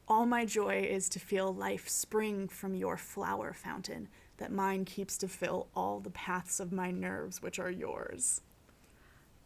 [0.07, 4.07] All my joy is to feel life spring from your flower fountain,
[4.38, 8.41] that mine keeps to fill all the paths of my nerves, which are yours.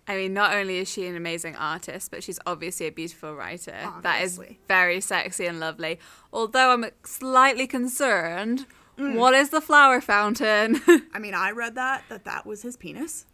[0.07, 3.75] I mean, not only is she an amazing artist, but she's obviously a beautiful writer.
[4.03, 5.99] That is very sexy and lovely.
[6.31, 8.67] Although I'm slightly concerned.
[8.97, 10.81] What is the flower fountain?
[11.13, 13.25] I mean, I read that, that that was his penis.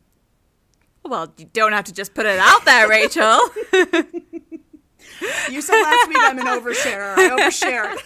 [1.05, 3.39] well, you don't have to just put it out there, Rachel.
[5.51, 7.15] You said last week I'm an oversharer.
[7.17, 7.97] I overshared.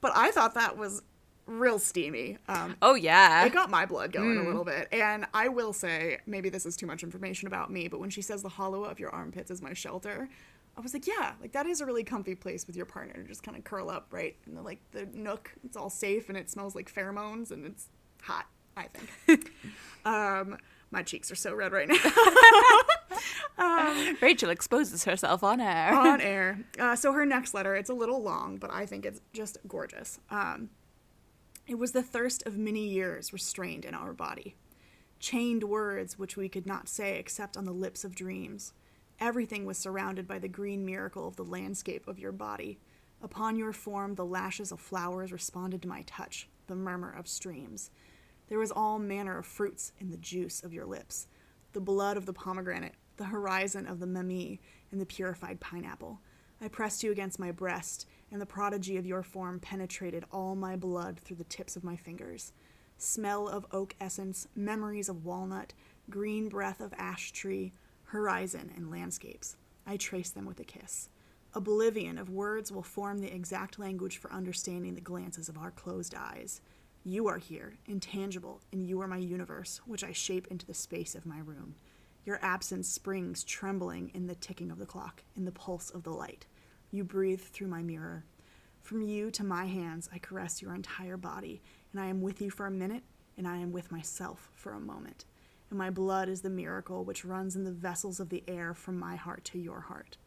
[0.00, 1.02] but I thought that was
[1.46, 2.38] real steamy.
[2.48, 3.44] Um, oh yeah.
[3.44, 4.88] it got my blood going a little bit.
[4.92, 8.22] And I will say, maybe this is too much information about me, but when she
[8.22, 10.28] says the hollow of your armpits is my shelter,
[10.76, 13.28] I was like, yeah, like that is a really comfy place with your partner to
[13.28, 14.36] just kind of curl up, right?
[14.46, 17.88] And the, like the nook, it's all safe and it smells like pheromones and it's
[18.22, 18.46] hot,
[18.76, 19.52] I think.
[20.06, 20.56] um,
[20.90, 21.98] my cheeks are so red right now.
[24.22, 25.94] Rachel exposes herself on air.
[25.94, 26.60] on air.
[26.78, 30.18] Uh, so her next letter, it's a little long, but I think it's just gorgeous.
[30.30, 30.70] Um,
[31.66, 34.56] it was the thirst of many years restrained in our body,
[35.20, 38.72] chained words which we could not say except on the lips of dreams.
[39.22, 42.80] Everything was surrounded by the green miracle of the landscape of your body.
[43.22, 47.92] Upon your form, the lashes of flowers responded to my touch, the murmur of streams.
[48.48, 51.28] There was all manner of fruits in the juice of your lips,
[51.72, 54.60] the blood of the pomegranate, the horizon of the mamey,
[54.90, 56.18] and the purified pineapple.
[56.60, 60.74] I pressed you against my breast, and the prodigy of your form penetrated all my
[60.74, 62.52] blood through the tips of my fingers.
[62.98, 65.74] Smell of oak essence, memories of walnut,
[66.10, 67.72] green breath of ash tree,
[68.12, 69.56] horizon, and landscapes.
[69.86, 71.08] I trace them with a kiss.
[71.54, 76.14] Oblivion of words will form the exact language for understanding the glances of our closed
[76.14, 76.60] eyes.
[77.04, 81.14] You are here, intangible, and you are my universe, which I shape into the space
[81.14, 81.74] of my room.
[82.26, 86.10] Your absence springs trembling in the ticking of the clock, in the pulse of the
[86.10, 86.44] light.
[86.90, 88.26] You breathe through my mirror.
[88.82, 92.50] From you to my hands, I caress your entire body, and I am with you
[92.50, 93.04] for a minute,
[93.38, 95.24] and I am with myself for a moment.
[95.72, 98.98] And my blood is the miracle which runs in the vessels of the air from
[98.98, 100.18] my heart to your heart.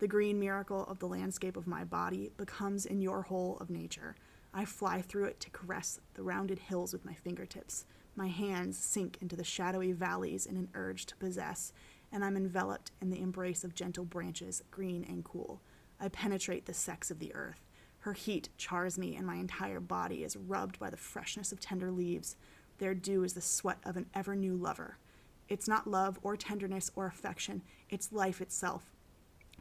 [0.00, 4.16] The green miracle of the landscape of my body becomes in your whole of nature.
[4.52, 7.84] I fly through it to caress the rounded hills with my fingertips.
[8.16, 11.72] My hands sink into the shadowy valleys in an urge to possess,
[12.10, 15.60] and I'm enveloped in the embrace of gentle branches, green and cool.
[16.00, 17.68] I penetrate the sex of the earth.
[18.00, 21.92] Her heat chars me, and my entire body is rubbed by the freshness of tender
[21.92, 22.36] leaves.
[22.78, 24.98] Their dew is the sweat of an ever new lover.
[25.48, 28.92] It's not love or tenderness or affection, it's life itself,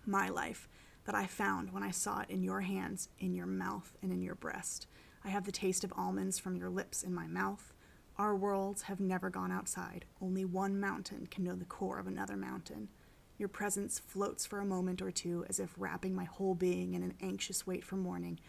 [0.05, 0.68] my life,
[1.05, 4.22] that I found when I saw it in your hands, in your mouth, and in
[4.22, 4.88] your breast.
[5.24, 7.74] I have the taste of almonds from your lips in my mouth.
[8.18, 10.05] Our worlds have never gone outside.
[10.22, 12.89] Only one mountain can know the core of another mountain.
[13.38, 17.03] Your presence floats for a moment or two as if wrapping my whole being in
[17.03, 18.39] an anxious wait for morning.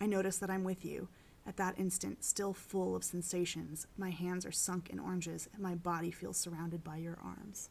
[0.00, 1.08] I notice that I'm with you.
[1.46, 5.76] At that instant, still full of sensations, my hands are sunk in oranges and my
[5.76, 7.70] body feels surrounded by your arms.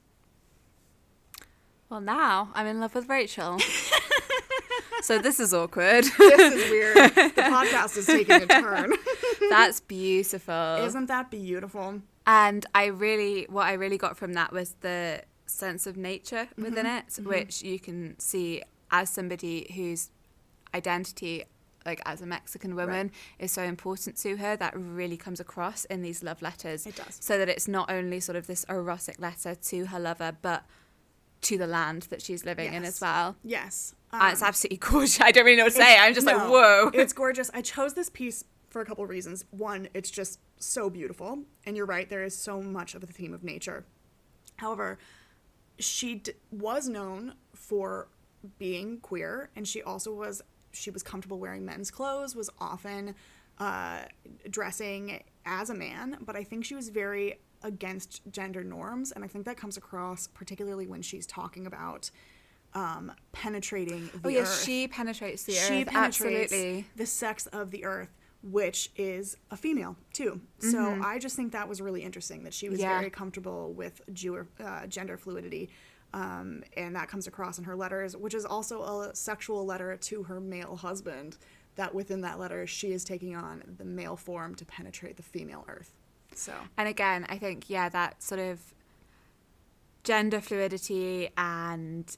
[1.90, 3.60] Well, now I'm in love with Rachel.
[5.02, 6.06] so this is awkward.
[6.06, 6.96] This is weird.
[6.96, 8.94] the podcast is taking a turn.
[9.50, 10.78] That's beautiful.
[10.86, 12.02] Isn't that beautiful?
[12.26, 16.64] And I really, what I really got from that was the sense of nature mm-hmm.
[16.64, 17.30] within it, mm-hmm.
[17.30, 20.10] which you can see as somebody whose
[20.74, 21.44] identity,
[21.86, 24.56] like as a Mexican woman, is so important to her.
[24.56, 26.86] That really comes across in these love letters.
[26.86, 27.18] It does.
[27.22, 30.66] So that it's not only sort of this erotic letter to her lover, but
[31.42, 33.36] to the land that she's living in as well.
[33.44, 33.94] Yes.
[34.12, 35.22] and it's um, absolutely gorgeous.
[35.22, 35.98] I don't really know what to say.
[35.98, 36.90] I'm just like, whoa.
[36.94, 37.52] It's gorgeous.
[37.54, 39.46] I chose this piece for a couple of reasons.
[39.52, 41.40] One, it's just so beautiful.
[41.66, 43.86] And you're right, there is so much of the theme of nature.
[44.58, 44.98] However,
[45.78, 48.08] she d- was known for
[48.58, 50.42] being queer, and she also was
[50.76, 53.16] she was comfortable wearing men's clothes, was often
[53.60, 54.00] uh,
[54.50, 59.28] dressing as a man, but I think she was very against gender norms, and I
[59.28, 62.12] think that comes across particularly when she's talking about
[62.74, 65.88] um, penetrating the oh yeah, earth she penetrates the she earth.
[65.88, 66.86] penetrates Absolutely.
[66.98, 68.10] the sex of the earth
[68.44, 72.68] which is a female too so i just think that was really interesting that she
[72.70, 72.90] was Mm-hmm.
[72.90, 73.00] Yeah.
[73.00, 75.70] very comfortable with Jew- uh, gender fluidity
[76.16, 80.24] um, and that comes across in her letters which is also a sexual letter to
[80.24, 81.38] her male husband
[81.76, 85.66] that within that letter she is taking on the male form to penetrate the female
[85.68, 85.94] earth.
[86.34, 86.54] So.
[86.78, 88.74] And again, I think yeah, that sort of
[90.04, 92.16] gender fluidity and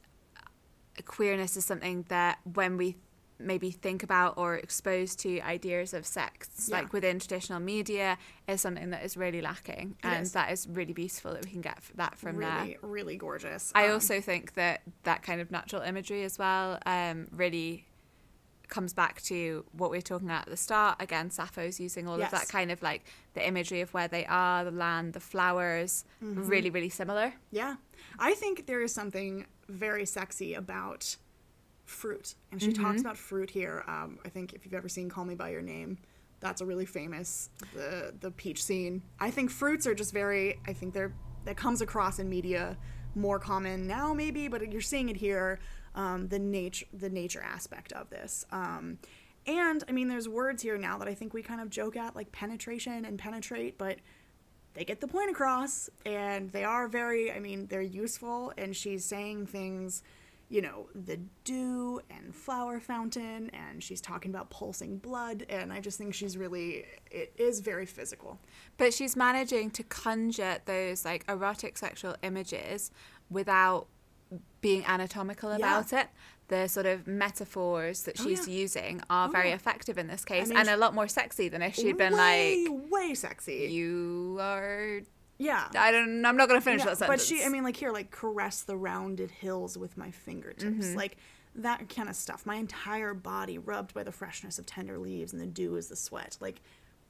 [1.06, 2.98] queerness is something that when we
[3.39, 6.77] maybe think about or exposed to ideas of sex Yeah.
[6.77, 10.31] like within traditional media is something that is really lacking It and is.
[10.34, 13.72] that is really beautiful that we can get that from there really, really gorgeous.
[13.76, 17.85] I Um, also think that that kind of natural imagery as well um, really
[18.69, 21.01] comes back to what we were talking about at the start.
[21.01, 22.34] Again, Sappho's using all Yes.
[22.34, 26.03] of that kind of like the imagery of where they are, the land, the flowers,
[26.22, 26.47] Mm-hmm.
[26.47, 27.34] really, really similar.
[27.51, 27.76] Yeah.
[28.19, 31.15] I think there is something very sexy about
[31.88, 32.35] fruit.
[32.51, 33.84] And she talks about fruit here.
[33.88, 35.97] Um, I think if you've ever seen Call Me By Your Name,
[36.39, 39.01] that's a really famous the the peach scene.
[39.19, 41.14] I think fruits are just very I think they're
[41.45, 42.77] that comes across in media
[43.15, 45.59] more common now maybe, but you're seeing it here,
[45.95, 48.45] um, the nature the nature aspect of this.
[48.51, 48.99] Um,
[49.47, 52.15] and I mean there's words here now that I think we kind of joke at
[52.15, 53.97] like penetration and penetrate, but
[54.73, 59.03] they get the point across and they are very i mean they're useful and she's
[59.03, 60.03] saying things
[60.49, 65.80] you know the dew and flower fountain and she's talking about pulsing blood and i
[65.82, 68.40] just think she's really it is very physical
[68.78, 72.91] But she's managing to conjure those like erotic sexual images
[73.30, 73.88] without
[74.61, 76.07] being anatomical about it.
[76.49, 78.53] The sort of metaphors that Oh, she's yeah.
[78.56, 79.56] using are Oh, very yeah.
[79.56, 82.68] effective in this case mean, and a lot more sexy than if she'd been like,
[82.91, 85.02] way sexy "You are."
[85.38, 86.26] Yeah I don't.
[86.26, 87.22] I'm not going to finish Yeah, that sentence.
[87.22, 90.97] But she, I mean, like here, like caress the rounded hills with my fingertips, Mm-hmm.
[90.97, 91.18] like
[91.55, 92.45] that kind of stuff.
[92.45, 95.95] My entire body rubbed by the freshness of tender leaves, and the dew is the
[95.95, 96.38] sweat.
[96.39, 96.61] Like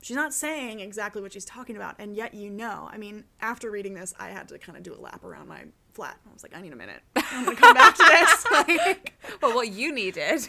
[0.01, 2.87] she's not saying exactly what she's talking about, and yet you know.
[2.91, 5.65] I mean, after reading this, I had to kind of do a lap around my
[5.97, 6.15] flat.
[6.29, 7.01] I was like, I need a minute.
[7.15, 8.45] I'm gonna come back to this.
[8.51, 10.47] Like, Well, what you needed,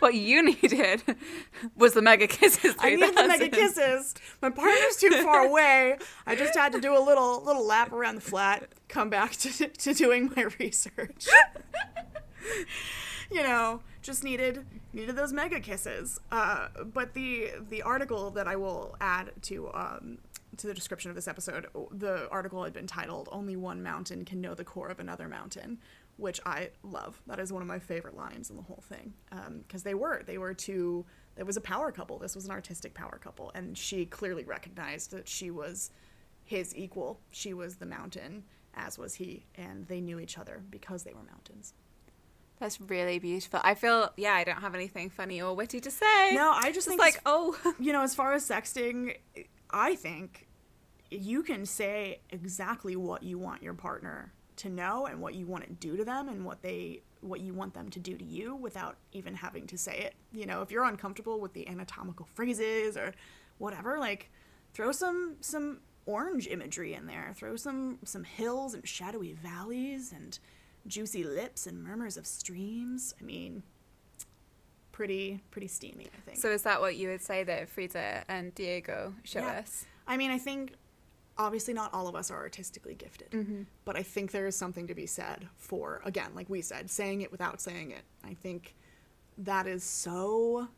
[0.00, 1.02] what you needed,
[1.76, 2.74] was the mega kisses.
[2.78, 4.14] I needed the mega kisses.
[4.40, 5.98] My partner's too far away.
[6.26, 8.68] I just had to do a little little lap around the flat.
[8.88, 11.26] Come back to to doing my research.
[13.30, 14.64] you know, just needed
[14.94, 16.18] needed those mega kisses.
[16.30, 20.18] Uh, but the the article that I will add to um,
[20.56, 24.40] to the description of this episode, the article had been titled "Only One Mountain Can
[24.40, 25.78] Know the Core of Another Mountain,"
[26.16, 27.20] which I love.
[27.26, 30.22] That is one of my favorite lines in the whole thing um, because they were
[30.26, 31.04] they were two.
[31.36, 32.18] It was a power couple.
[32.18, 35.90] This was an artistic power couple, and she clearly recognized that she was
[36.44, 37.20] his equal.
[37.30, 41.22] She was the mountain, as was he, and they knew each other because they were
[41.22, 41.72] mountains.
[42.62, 43.60] That's really beautiful.
[43.64, 46.32] I feel, yeah, I don't have anything funny or witty to say.
[46.32, 49.16] No, I just just think like, oh, you know, as far as sexting,
[49.72, 50.48] I think
[51.10, 55.64] you can say exactly what you want your partner to know and what you want
[55.64, 58.56] to do to them and what they what you want them to do to you
[58.56, 60.14] without even having to say it.
[60.32, 63.14] You know, if you're uncomfortable with the anatomical phrases or
[63.58, 64.30] whatever, like
[64.74, 67.32] throw some some orange imagery in there.
[67.36, 70.38] Throw some some hills and shadowy valleys and
[70.86, 73.14] juicy lips and murmurs of streams.
[73.20, 73.62] I mean,
[75.02, 76.38] pretty pretty steamy, I think.
[76.38, 79.58] so is that what you would say that Frida and Diego show Yeah.
[79.58, 79.84] us?
[80.06, 80.74] I mean, I think
[81.36, 83.62] obviously not all of us are artistically gifted, Mm-hmm.
[83.84, 87.22] but I think there is something to be said for, again, like we said, saying
[87.22, 88.02] it without saying it.
[88.22, 88.74] I think
[89.38, 90.68] that is so.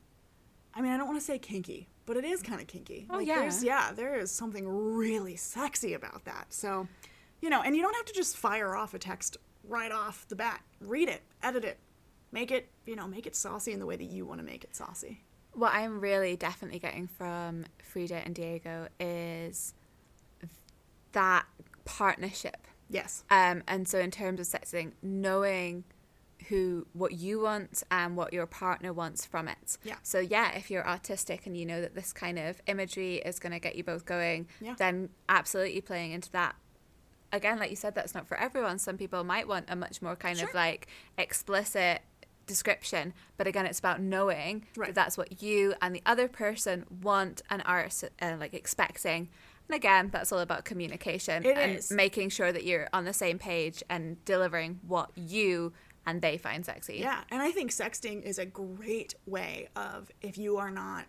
[0.72, 3.06] I mean, I don't want to say kinky, but it is kind of kinky.
[3.10, 3.40] Oh, like, yeah.
[3.40, 6.46] There's, yeah, there is something really sexy about that.
[6.55, 6.88] So,
[7.42, 9.36] you know, and you don't have to just fire off a text
[9.68, 10.60] right off the bat.
[10.80, 11.78] Read it, edit it,
[12.35, 14.65] make it, you know, make it saucy in the way that you want to make
[14.65, 15.23] it saucy.
[15.52, 19.73] What I'm really definitely getting from Frida and Diego is
[21.12, 21.47] that
[21.85, 22.66] partnership.
[22.90, 23.24] Yes.
[23.31, 25.85] Um, and so in terms of sexting, knowing
[26.48, 29.78] who what you want and what your partner wants from it.
[29.82, 29.94] Yeah.
[30.02, 33.52] So yeah, if you're artistic and you know that this kind of imagery is going
[33.52, 34.74] to get you both going, Yeah.
[34.77, 36.56] then absolutely playing into that.
[37.32, 38.78] Again, like you said, that's not for everyone.
[38.78, 40.48] Some people might want a much more kind Sure.
[40.48, 42.02] of like explicit
[42.46, 44.88] description, but again, it's about knowing Right.
[44.88, 47.88] that that's what you and the other person want and are
[48.22, 49.28] uh, like expecting.
[49.68, 51.90] And again, that's all about communication It and is.
[51.90, 55.72] making sure that you're on the same page and delivering what you
[56.06, 56.98] and they find sexy.
[56.98, 61.06] Yeah, and I think sexting is a great way of if you are not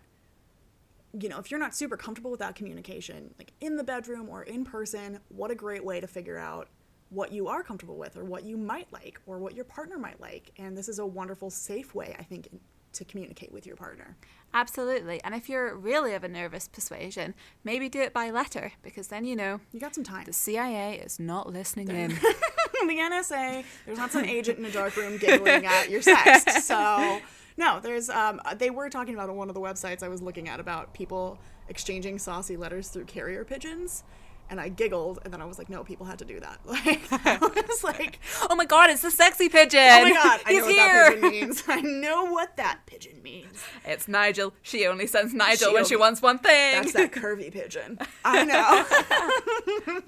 [1.18, 4.42] you know, if you're not super comfortable with that communication, like in the bedroom or
[4.42, 6.68] in person, what a great way to figure out
[7.10, 10.20] what you are comfortable with or what you might like or what your partner might
[10.20, 10.52] like.
[10.58, 12.48] And this is a wonderful safe way, I think,
[12.94, 14.16] to communicate with your partner.
[14.54, 15.22] Absolutely.
[15.22, 19.24] And if you're really of a nervous persuasion, maybe do it by letter because then
[19.24, 20.24] you know You got some time.
[20.24, 22.10] the CIA is not listening in.
[22.86, 23.64] the NSA.
[23.84, 26.50] There's not some agent in a dark room giggling at your sext.
[26.62, 27.20] So
[27.58, 30.48] no, there's um they were talking about on one of the websites I was looking
[30.48, 31.38] at about people
[31.68, 34.04] exchanging saucy letters through carrier pigeons.
[34.48, 36.60] And I giggled, and then I was like, no, people had to do that.
[36.66, 39.80] Like, I was like, Oh my god, it's the sexy pigeon.
[39.80, 41.62] oh my god, I he's know what that pigeon means.
[41.68, 43.64] I know what that pigeon means.
[43.84, 44.52] It's Nigel.
[44.62, 46.82] She only sends Nigel She when she wants one thing.
[46.82, 47.98] That's that curvy pigeon.
[48.24, 48.84] I know.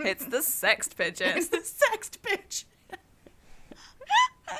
[0.05, 1.37] it's the sext pigeon.
[1.37, 2.69] it's the sext pigeon.
[4.51, 4.57] oh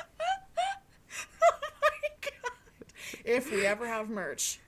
[1.81, 3.21] my god.
[3.23, 4.59] If we ever have merch,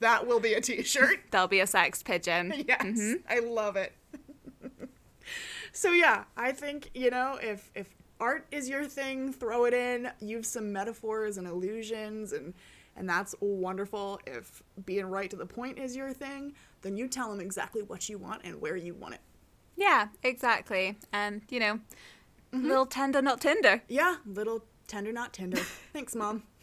[0.00, 1.20] that will be a t-shirt.
[1.30, 2.52] There'll be a sext pigeon.
[2.66, 2.82] Yes.
[2.82, 3.14] Mm-hmm.
[3.28, 3.92] I love it.
[5.74, 7.88] So yeah, I think, you know, if if
[8.18, 12.54] art is your thing, throw it in, use some metaphors and illusions and
[12.96, 14.20] and that's wonderful.
[14.26, 18.08] If being right to the point is your thing, then you tell them exactly what
[18.08, 19.20] you want and where you want it.
[19.76, 20.96] Yeah, exactly.
[21.12, 21.80] And, you know,
[22.54, 22.68] Mm-hmm.
[22.68, 23.82] little tender, not tinder.
[23.88, 25.56] Yeah, little tender not tender.
[25.92, 26.44] Thanks, mom.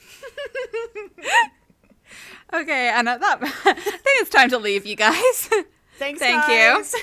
[2.54, 5.50] Okay, and at that, I think it's time to leave you guys.
[5.98, 6.20] Thanks.
[6.20, 6.54] Thank you.
[6.54, 6.96] guys.